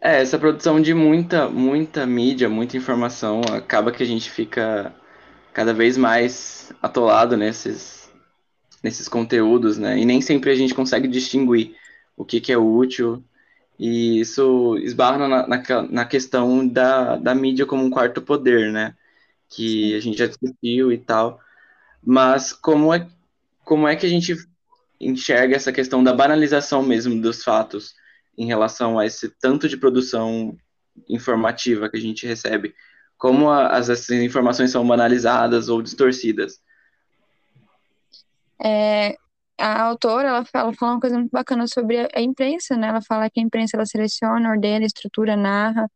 [0.00, 4.94] É, essa produção de muita, muita mídia, muita informação, acaba que a gente fica
[5.52, 8.12] cada vez mais atolado nesses,
[8.82, 9.98] nesses conteúdos, né?
[9.98, 11.74] E nem sempre a gente consegue distinguir
[12.16, 13.24] o que, que é útil
[13.78, 18.94] E isso esbarra na, na, na, questão da, da mídia como um quarto poder, né?
[19.48, 21.40] Que a gente já discutiu e tal.
[22.02, 23.08] Mas como é,
[23.64, 24.36] como é que a gente
[25.00, 27.94] enxerga essa questão da banalização mesmo dos fatos
[28.38, 30.56] em relação a esse tanto de produção
[31.08, 32.74] informativa que a gente recebe?
[33.18, 36.60] Como a, as, essas informações são banalizadas ou distorcidas?
[38.62, 39.16] É,
[39.58, 42.88] a autora ela fala, fala uma coisa muito bacana sobre a, a, imprensa, né?
[42.88, 45.88] Ela fala que a imprensa ela seleciona, ordena, estrutura, narra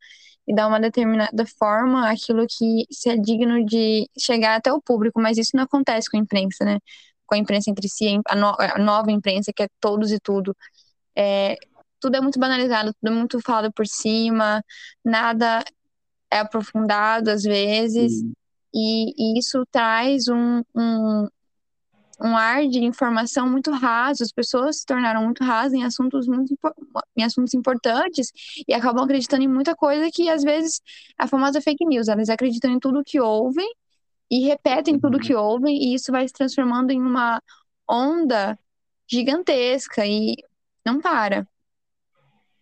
[0.46, 5.20] e dá uma determinada forma aquilo que se é digno de chegar até o público,
[5.20, 6.78] mas isso não acontece com a imprensa, né?
[7.26, 10.56] Com a imprensa entre si, a, no, a nova imprensa que é todos e tudo.
[11.16, 11.56] É,
[12.00, 14.62] tudo é muito banalizado, tudo é muito falado por cima,
[15.04, 15.64] nada
[16.30, 18.32] é aprofundado às vezes, uhum.
[18.74, 21.28] e, e, isso traz um, um,
[22.20, 26.58] um ar de informação muito raso, as pessoas se tornaram muito rasas em assuntos muito
[27.16, 28.32] em assuntos importantes
[28.66, 30.80] e acabam acreditando em muita coisa que às vezes
[31.16, 33.68] a famosa fake news, elas acreditam em tudo que ouvem
[34.30, 37.40] e repetem tudo que ouvem e isso vai se transformando em uma
[37.88, 38.58] onda
[39.10, 40.36] gigantesca e
[40.84, 41.46] não para.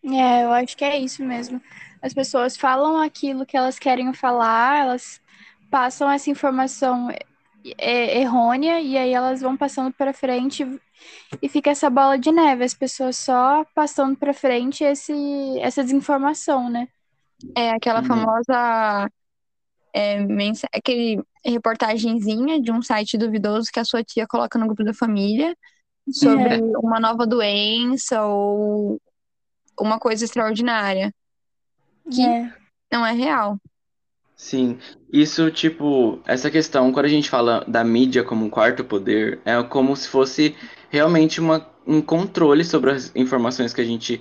[0.05, 1.61] É, eu acho que é isso mesmo.
[2.01, 5.21] As pessoas falam aquilo que elas querem falar, elas
[5.71, 7.09] passam essa informação
[7.79, 10.65] é, errônea e aí elas vão passando para frente
[11.43, 15.13] e fica essa bola de neve, as pessoas só passando para frente esse,
[15.61, 16.89] essa desinformação, né?
[17.55, 18.07] É aquela uhum.
[18.07, 19.11] famosa
[19.93, 24.85] é, mensa, aquele reportagenzinha de um site duvidoso que a sua tia coloca no grupo
[24.85, 25.57] da família
[26.11, 26.61] sobre é.
[26.79, 29.01] uma nova doença ou
[29.79, 31.13] uma coisa extraordinária
[32.11, 32.53] que é.
[32.91, 33.59] não é real.
[34.39, 34.79] Sim,
[35.11, 39.63] isso, tipo, essa questão, quando a gente fala da mídia como um quarto poder, é
[39.63, 40.55] como se fosse
[40.91, 44.21] realmente uma, um controle sobre as informações que a gente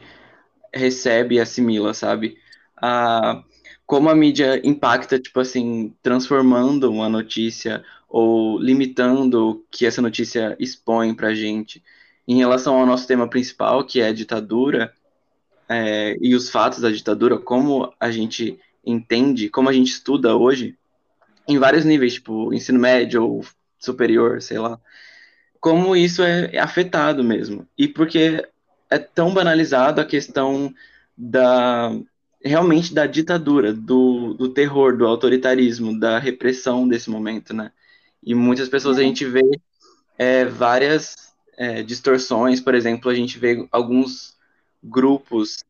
[0.74, 2.38] recebe e assimila, sabe?
[2.82, 3.43] Ah,
[3.86, 10.55] como a mídia impacta, tipo assim, transformando uma notícia ou limitando o que essa notícia
[10.59, 11.84] expõe pra gente.
[12.28, 14.93] Em relação ao nosso tema principal, que é a ditadura,
[15.70, 20.78] é, e os fatos da ditadura, como a gente entende, como a gente estuda hoje,
[21.48, 23.46] em vários níveis, tipo ensino médio ou
[23.80, 24.80] superior, sei lá,
[25.60, 27.68] como isso é, afetado mesmo.
[27.78, 28.48] E porque
[28.90, 30.74] é tão banalizado a questão
[31.18, 31.92] da
[32.44, 37.72] realmente da ditadura, do, do terror, do autoritarismo, da repressão desse momento, né?
[38.24, 39.06] E muitas pessoas a é.
[39.06, 39.42] gente vê
[40.18, 41.16] é, várias
[41.58, 44.38] é, distorções, por exemplo, a gente vê alguns
[44.84, 45.64] grupos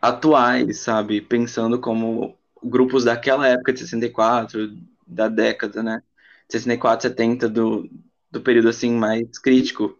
[0.00, 6.02] atuais, sabe, pensando como grupos daquela época de 64, da década, né?
[6.48, 7.88] 64, 70, do,
[8.30, 9.96] do período assim mais crítico.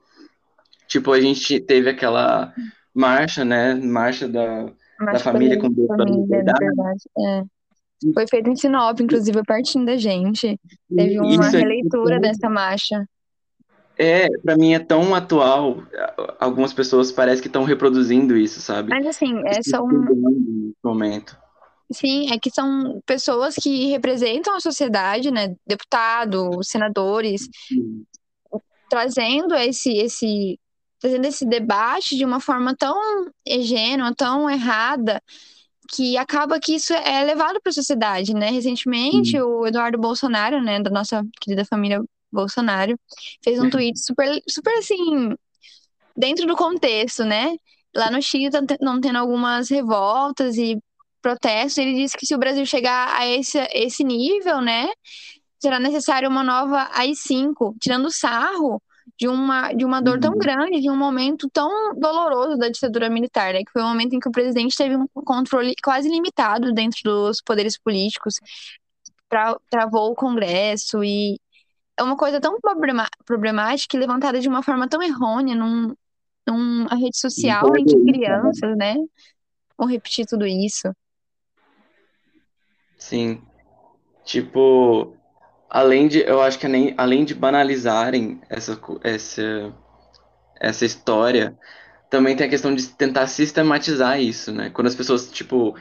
[0.86, 2.52] Tipo, a gente teve aquela
[2.94, 3.74] marcha, né?
[3.74, 7.04] Marcha da, marcha da família com Deus família, verdade.
[7.18, 7.42] É.
[8.12, 10.58] Foi feito em Sinop, inclusive, pertinho da gente.
[10.94, 13.06] Teve uma Isso releitura é dessa marcha.
[13.96, 15.82] É, para mim é tão atual.
[16.40, 18.90] Algumas pessoas parecem que estão reproduzindo isso, sabe?
[18.90, 21.36] Mas assim, é só um momento.
[21.92, 25.54] Sim, é que são pessoas que representam a sociedade, né?
[25.66, 28.04] Deputados, senadores, Sim.
[28.88, 30.58] trazendo esse, esse,
[30.98, 32.96] trazendo esse debate de uma forma tão
[33.46, 35.22] ingênua, tão errada,
[35.94, 38.50] que acaba que isso é levado para a sociedade, né?
[38.50, 39.40] Recentemente, Sim.
[39.40, 42.98] o Eduardo Bolsonaro, né, da nossa querida família Bolsonaro,
[43.44, 45.34] fez um tweet super, super assim,
[46.16, 47.54] dentro do contexto, né?
[47.94, 50.78] Lá no Chile tá não tendo algumas revoltas e
[51.22, 54.88] protestos, ele disse que se o Brasil chegar a esse, esse nível, né,
[55.60, 58.82] será necessário uma nova AI-5, tirando sarro
[59.18, 60.38] de uma, de uma dor tão uhum.
[60.38, 64.14] grande, de um momento tão doloroso da ditadura militar, né, que foi o um momento
[64.14, 68.34] em que o presidente teve um controle quase limitado dentro dos poderes políticos,
[69.28, 71.38] pra, travou o Congresso e
[71.96, 72.58] é uma coisa tão
[73.24, 75.94] problemática e levantada de uma forma tão errônea num,
[76.46, 78.12] numa rede social entre né?
[78.12, 78.96] crianças, né?
[79.78, 80.88] Vão repetir tudo isso.
[83.02, 83.42] Sim.
[84.24, 85.16] Tipo,
[85.70, 89.74] além de, eu acho que nem, além de banalizarem essa, essa,
[90.60, 91.58] essa história,
[92.10, 94.70] também tem a questão de tentar sistematizar isso, né?
[94.70, 95.76] Quando as pessoas, tipo,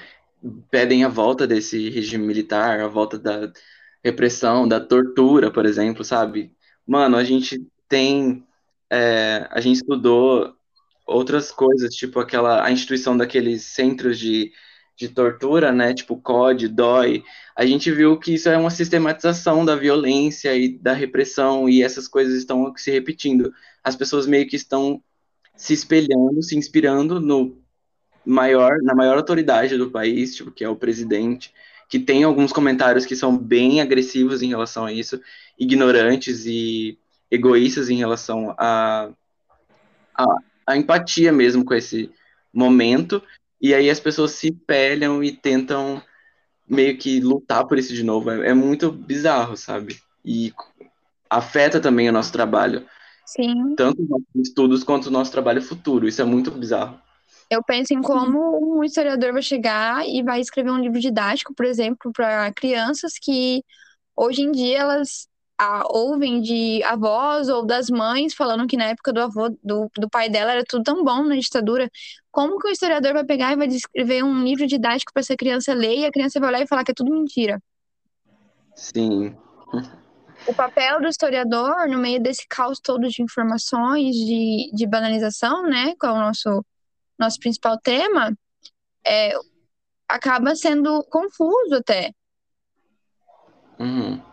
[0.71, 3.51] pedem a volta desse regime militar, a volta da
[4.03, 6.53] repressão, da tortura, por exemplo, sabe?
[6.87, 7.59] Mano, a gente
[7.89, 8.45] tem,
[8.89, 10.53] é, a gente estudou
[11.07, 14.51] outras coisas, tipo aquela, a instituição daqueles centros de
[15.01, 17.23] de tortura, né, tipo COD, DOI,
[17.55, 22.07] a gente viu que isso é uma sistematização da violência e da repressão e essas
[22.07, 23.51] coisas estão se repetindo.
[23.83, 25.01] As pessoas meio que estão
[25.55, 27.57] se espelhando, se inspirando no
[28.25, 31.51] maior, na maior autoridade do país, tipo, que é o presidente,
[31.89, 35.19] que tem alguns comentários que são bem agressivos em relação a isso,
[35.59, 36.97] ignorantes e
[37.29, 39.09] egoístas em relação a,
[40.15, 40.25] a,
[40.67, 42.11] a empatia mesmo com esse
[42.53, 43.21] momento,
[43.61, 46.01] e aí as pessoas se pelham e tentam
[46.67, 48.31] meio que lutar por isso de novo.
[48.31, 49.99] É, é muito bizarro, sabe?
[50.25, 50.53] E
[51.29, 52.85] afeta também o nosso trabalho.
[53.25, 53.75] Sim.
[53.75, 56.07] Tanto os nossos estudos quanto o nosso trabalho futuro.
[56.07, 56.99] Isso é muito bizarro.
[57.49, 61.65] Eu penso em como um historiador vai chegar e vai escrever um livro didático, por
[61.65, 63.61] exemplo, para crianças que
[64.15, 65.27] hoje em dia elas
[65.63, 70.09] ah, ouvem de avós ou das mães falando que na época do avô, do, do
[70.09, 71.87] pai dela era tudo tão bom na ditadura.
[72.31, 75.71] Como que o historiador vai pegar e vai escrever um livro didático para essa criança
[75.75, 77.61] ler e a criança vai olhar e falar que é tudo mentira?
[78.75, 79.37] Sim.
[80.47, 85.93] O papel do historiador, no meio desse caos todo de informações, de, de banalização, né,
[85.93, 86.65] que é o nosso,
[87.19, 88.35] nosso principal tema,
[89.05, 89.33] é,
[90.09, 92.11] acaba sendo confuso até.
[93.79, 94.30] Uhum.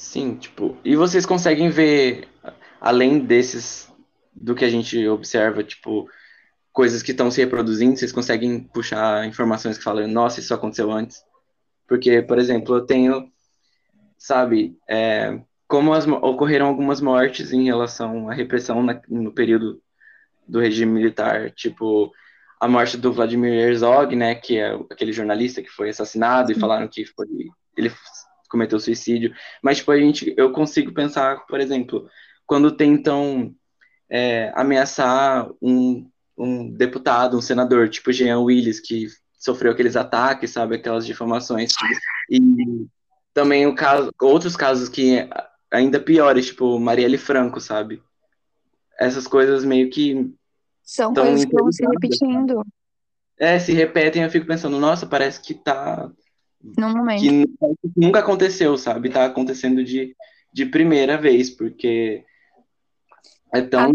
[0.00, 2.26] Sim, tipo, e vocês conseguem ver,
[2.80, 3.92] além desses,
[4.34, 6.08] do que a gente observa, tipo,
[6.72, 11.22] coisas que estão se reproduzindo, vocês conseguem puxar informações que falam, nossa, isso aconteceu antes?
[11.86, 13.30] Porque, por exemplo, eu tenho
[14.16, 14.74] sabe?
[14.88, 15.38] É,
[15.68, 19.82] como as, ocorreram algumas mortes em relação à repressão na, no período
[20.48, 22.10] do regime militar, tipo
[22.58, 26.88] a morte do Vladimir Herzog, né, que é aquele jornalista que foi assassinado e falaram
[26.88, 27.26] que foi,
[27.76, 27.92] ele
[28.50, 29.32] cometeu suicídio.
[29.62, 32.08] Mas tipo a gente, eu consigo pensar, por exemplo,
[32.46, 33.54] quando tentam
[34.10, 39.06] é, ameaçar um, um deputado, um senador, tipo Jean Willis, que
[39.38, 41.72] sofreu aqueles ataques, sabe, aquelas difamações
[42.28, 42.86] e
[43.32, 45.26] também o caso, outros casos que
[45.70, 48.02] ainda piores, tipo Marielle Franco, sabe?
[48.98, 50.30] Essas coisas meio que
[50.82, 52.66] são coisas que vão se repetindo.
[53.38, 56.10] É, se repetem, eu fico pensando, nossa, parece que tá
[56.62, 57.20] no momento.
[57.20, 57.46] Que
[57.96, 59.10] nunca aconteceu, sabe?
[59.10, 60.14] Tá acontecendo de,
[60.52, 62.24] de primeira vez, porque
[63.52, 63.92] é tão.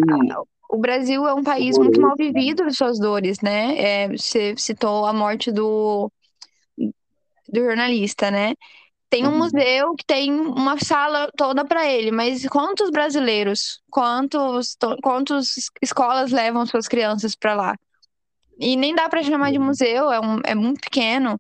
[0.70, 3.78] o Brasil é um país muito mal vivido de suas dores, né?
[3.78, 6.12] É, você citou a morte do,
[6.78, 8.54] do jornalista, né?
[9.10, 9.38] Tem um uhum.
[9.38, 16.66] museu que tem uma sala toda para ele, mas quantos brasileiros, quantos, quantos escolas levam
[16.66, 17.76] suas crianças para lá?
[18.60, 19.66] E nem dá para chamar de uhum.
[19.66, 21.40] museu, é, um, é muito pequeno.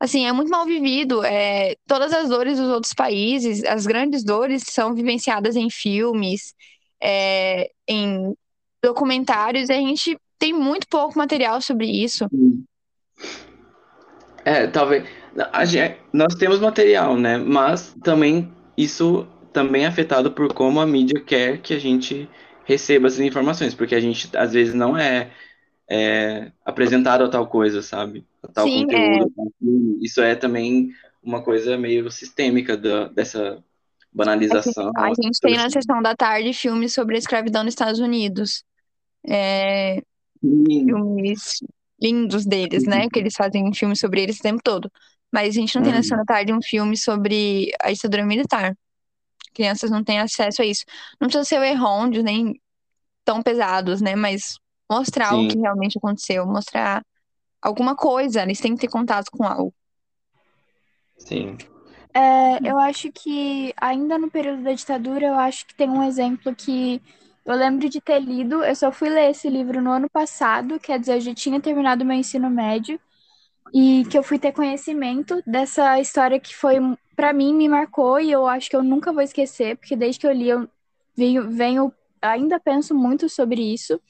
[0.00, 1.24] Assim, é muito mal vivido.
[1.24, 6.54] É, todas as dores dos outros países, as grandes dores, são vivenciadas em filmes,
[7.02, 8.34] é, em
[8.82, 12.28] documentários, e a gente tem muito pouco material sobre isso.
[14.44, 15.04] É, talvez
[15.66, 17.38] Gente, nós temos material, né?
[17.38, 22.28] Mas também isso também é afetado por como a mídia quer que a gente
[22.64, 25.30] receba essas informações, porque a gente às vezes não é,
[25.88, 28.24] é apresentado a tal coisa, sabe?
[28.42, 29.32] A tal Sim, conteúdo.
[29.38, 30.04] É.
[30.04, 33.62] Isso é também uma coisa meio sistêmica da, dessa
[34.12, 34.92] banalização.
[34.96, 38.00] A gente, a gente tem na sessão da tarde filmes sobre a escravidão nos Estados
[38.00, 38.64] Unidos.
[39.26, 40.02] É,
[40.40, 41.60] filmes
[42.00, 43.08] lindos deles, né?
[43.08, 44.90] Que eles fazem filmes sobre eles o tempo todo.
[45.32, 48.74] Mas a gente não tem na Sessão da Tarde um filme sobre a ditadura militar.
[49.52, 50.84] Crianças não têm acesso a isso.
[51.20, 52.60] Não precisa ser errôneo, nem
[53.24, 54.16] tão pesados, né?
[54.16, 54.54] Mas
[54.90, 55.46] mostrar Sim.
[55.46, 57.02] o que realmente aconteceu, mostrar
[57.60, 59.74] alguma coisa, eles têm que ter contato com algo.
[61.16, 61.56] Sim.
[62.14, 66.54] É, eu acho que ainda no período da ditadura, eu acho que tem um exemplo
[66.54, 67.02] que
[67.44, 70.98] eu lembro de ter lido, eu só fui ler esse livro no ano passado, quer
[70.98, 73.00] dizer, eu já tinha terminado meu ensino médio,
[73.72, 76.76] e que eu fui ter conhecimento dessa história que foi,
[77.14, 80.26] para mim, me marcou e eu acho que eu nunca vou esquecer, porque desde que
[80.26, 80.68] eu li, eu
[81.16, 84.00] venho, venho ainda penso muito sobre isso,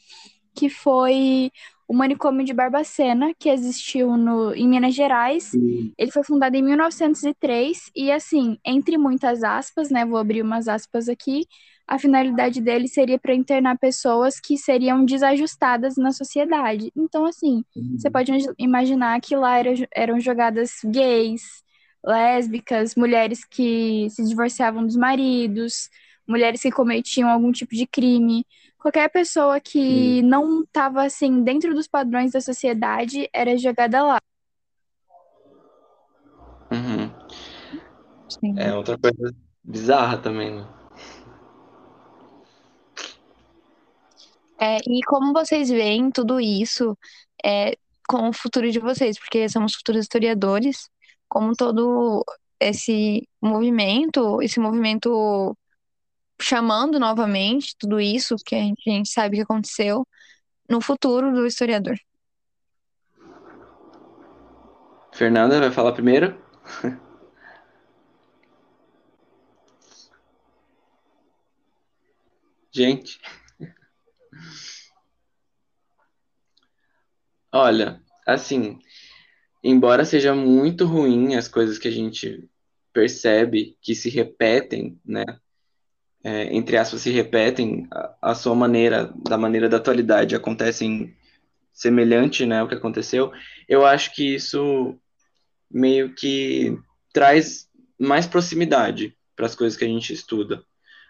[0.59, 1.51] que foi
[1.87, 5.55] o manicômio de Barbacena, que existiu no, em Minas Gerais.
[5.97, 11.09] Ele foi fundado em 1903 e, assim, entre muitas aspas, né, vou abrir umas aspas
[11.09, 11.47] aqui,
[11.87, 16.93] a finalidade dele seria para internar pessoas que seriam desajustadas na sociedade.
[16.95, 17.97] Então, assim, uhum.
[17.97, 21.63] você pode imaginar que lá era, eram jogadas gays,
[22.05, 25.89] lésbicas, mulheres que se divorciavam dos maridos,
[26.27, 28.45] mulheres que cometiam algum tipo de crime.
[28.79, 34.21] Qualquer pessoa que não estava, assim, dentro dos padrões da sociedade era jogada lá.
[36.71, 37.11] Uhum.
[38.57, 40.67] É outra coisa bizarra também, né?
[44.61, 46.97] É, e como vocês veem tudo isso
[47.45, 47.77] é,
[48.09, 49.19] com o futuro de vocês?
[49.19, 50.89] Porque somos futuros historiadores,
[51.29, 52.25] como todo
[52.61, 55.57] esse movimento, esse movimento
[56.41, 60.07] chamando novamente tudo isso que a gente, sabe que aconteceu
[60.69, 61.99] no futuro do historiador.
[65.13, 66.41] Fernanda vai falar primeiro?
[72.71, 73.19] Gente.
[77.53, 78.79] Olha, assim,
[79.65, 82.49] embora seja muito ruim as coisas que a gente
[82.93, 85.25] percebe que se repetem, né?
[86.29, 91.17] É, entre aspas, se repetem, a, a, sua maneira, da maneira da atualidade, acontecem
[91.73, 93.33] semelhante, né, o que aconteceu,
[93.67, 94.95] eu acho que isso
[95.71, 96.79] meio que
[97.15, 97.67] traz
[97.99, 100.63] mais proximidade para as coisas que a gente estuda.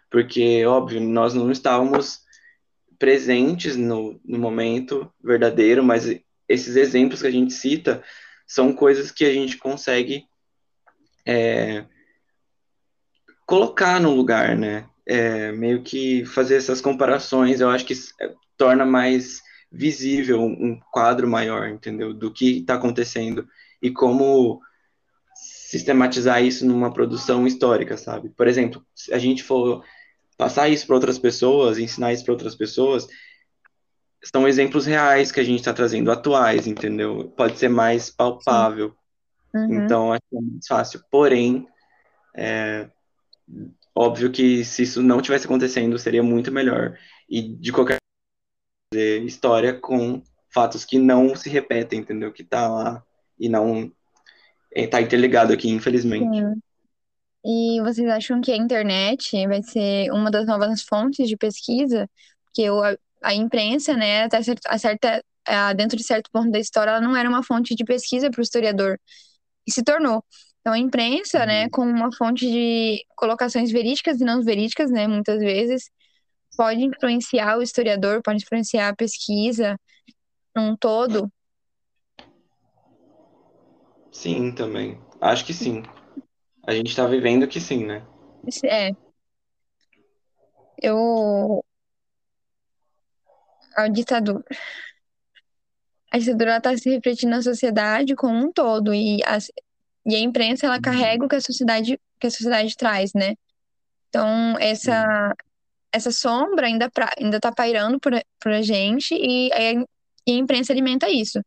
[0.09, 2.21] Porque, óbvio, nós não estávamos
[2.97, 6.05] presentes no, no momento verdadeiro, mas
[6.49, 8.05] esses exemplos que a gente cita
[8.47, 10.27] são coisas que a gente consegue
[11.27, 11.85] é,
[13.45, 14.89] colocar no lugar, né?
[15.11, 19.41] É, meio que fazer essas comparações, eu acho que é, torna mais
[19.73, 22.13] visível um quadro maior, entendeu?
[22.13, 23.49] Do que está acontecendo
[23.81, 24.61] e como
[25.35, 28.29] sistematizar isso numa produção histórica, sabe?
[28.31, 29.83] Por exemplo, se a gente for
[30.37, 33.07] passar isso para outras pessoas, ensinar isso para outras pessoas,
[34.25, 37.33] são exemplos reais que a gente está trazendo, atuais, entendeu?
[37.37, 38.95] Pode ser mais palpável.
[39.55, 39.85] Uhum.
[39.85, 41.01] Então, acho que é mais fácil.
[41.11, 41.67] Porém,
[42.37, 42.89] é
[43.99, 46.97] óbvio que se isso não tivesse acontecendo, seria muito melhor.
[47.29, 47.99] E de qualquer
[48.95, 50.23] história com
[50.55, 52.33] fatos que não se repetem, entendeu?
[52.33, 53.03] Que tá lá
[53.39, 53.93] e não
[54.75, 56.39] está interligado aqui, infelizmente.
[56.39, 56.63] Sim.
[57.45, 62.09] E vocês acham que a internet vai ser uma das novas fontes de pesquisa?
[62.45, 65.25] Porque a, a imprensa, né, até certa, certa,
[65.77, 68.43] dentro de certo ponto da história, ela não era uma fonte de pesquisa para o
[68.43, 68.99] historiador.
[69.67, 70.25] E se tornou.
[70.69, 71.71] Então, a imprensa, né, uhum.
[71.71, 75.91] com uma fonte de colocações verídicas e não verídicas, né, muitas vezes,
[76.59, 79.81] pode influenciar o historiador, pode influenciar a pesquisa
[80.55, 81.33] num todo,
[84.13, 85.01] Sim, também.
[85.21, 85.83] Acho que sim.
[86.67, 88.05] A gente tá vivendo que sim, né?
[88.65, 88.91] É.
[90.83, 91.65] Eu.
[93.77, 94.45] A ditadura.
[96.11, 98.93] A ditadura está se refletindo na sociedade como um todo.
[98.93, 99.39] E a,
[100.09, 103.35] e a imprensa, ela carrega o que a sociedade, que a sociedade traz, né?
[104.09, 105.35] Então, essa,
[105.93, 109.51] essa sombra ainda, pra, ainda tá pairando por, por a gente e,
[110.27, 111.41] e a imprensa alimenta isso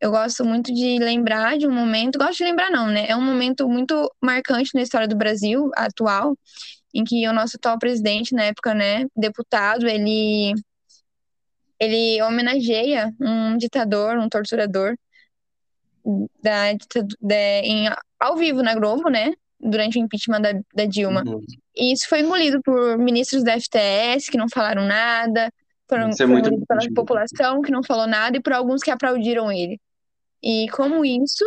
[0.00, 3.06] eu gosto muito de lembrar de um momento, gosto de lembrar não, né?
[3.08, 6.36] É um momento muito marcante na história do Brasil atual,
[6.94, 10.54] em que o nosso atual presidente, na época, né, deputado, ele
[11.78, 14.96] ele homenageia um ditador, um torturador
[16.42, 16.72] da,
[17.20, 17.88] da em,
[18.20, 19.32] ao vivo na Globo, né?
[19.58, 21.22] Durante o impeachment da, da Dilma.
[21.26, 21.40] Uhum.
[21.74, 25.50] E isso foi engolido por ministros da FTS que não falaram nada,
[25.88, 29.78] por, é por pela população que não falou nada e por alguns que aplaudiram ele.
[30.42, 31.44] E como isso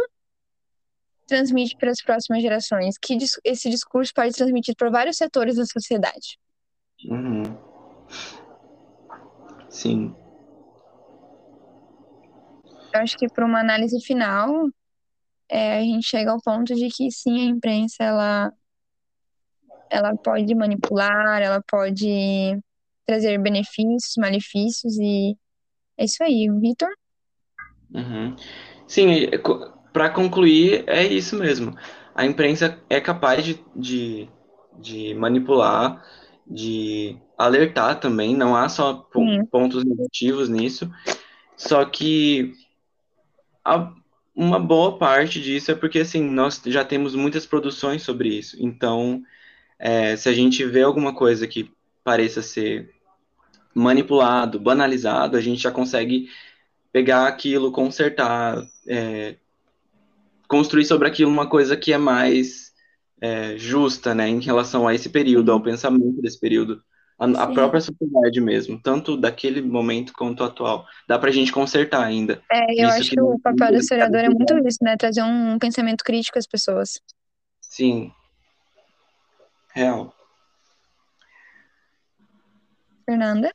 [1.28, 2.96] transmite para as próximas gerações?
[2.98, 6.38] Que esse discurso pode transmitir para vários setores da sociedade.
[7.06, 7.44] Uhum.
[9.70, 10.16] Sim.
[12.94, 14.70] Eu acho que para uma análise final,
[15.48, 18.54] é, a gente chega ao ponto de que sim, a imprensa ela,
[19.90, 22.60] ela pode manipular, ela pode
[23.06, 25.36] trazer benefícios, malefícios e
[25.98, 26.90] é isso aí, Vitor.
[27.94, 28.36] Uhum.
[28.88, 29.28] Sim,
[29.92, 31.76] para concluir, é isso mesmo.
[32.16, 34.30] A imprensa é capaz de, de,
[34.78, 36.04] de manipular,
[36.46, 39.08] de alertar também, não há só
[39.52, 40.90] pontos negativos nisso,
[41.56, 42.54] só que
[43.76, 43.94] a,
[44.36, 48.58] uma boa parte disso é porque assim, nós já temos muitas produções sobre isso.
[48.60, 49.24] Então,
[49.78, 51.72] é, se a gente vê alguma coisa que
[52.04, 52.94] pareça ser
[53.74, 56.30] manipulado, banalizado, a gente já consegue
[56.92, 59.36] pegar aquilo, consertar, é,
[60.48, 62.74] construir sobre aquilo uma coisa que é mais
[63.22, 66.84] é, justa, né, em relação a esse período, ao pensamento desse período,
[67.20, 70.88] a, a própria sociedade mesmo, tanto daquele momento quanto atual.
[71.08, 72.42] Dá pra gente consertar ainda.
[72.52, 75.60] É, eu isso acho que, o papel do historiador é muito isso, né, trazer um
[75.60, 77.02] pensamento crítico às pessoas.
[77.62, 78.12] Sim.
[79.74, 80.14] Real.
[83.06, 83.52] Fernanda?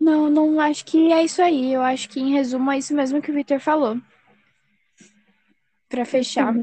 [0.00, 1.72] Não, não acho que é isso aí.
[1.72, 3.98] Eu acho que, em resumo, é isso mesmo que o Victor falou.
[5.88, 6.54] Para fechar.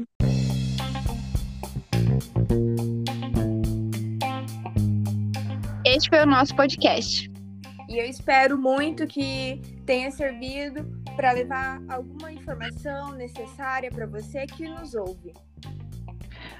[5.98, 7.28] Este foi o nosso podcast.
[7.88, 10.86] E eu espero muito que tenha servido
[11.16, 15.34] para levar alguma informação necessária para você que nos ouve.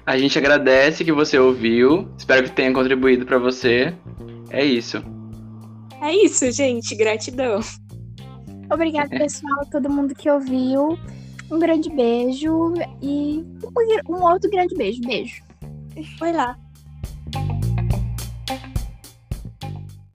[0.05, 2.13] A gente agradece que você ouviu.
[2.17, 3.95] Espero que tenha contribuído para você.
[4.49, 5.01] É isso.
[6.01, 6.93] É isso, gente.
[6.93, 7.61] Gratidão.
[8.69, 10.99] Obrigada, pessoal, todo mundo que ouviu.
[11.49, 13.41] Um grande beijo e
[14.09, 14.99] um outro grande beijo.
[14.99, 15.41] Beijo.
[16.17, 16.57] Foi lá.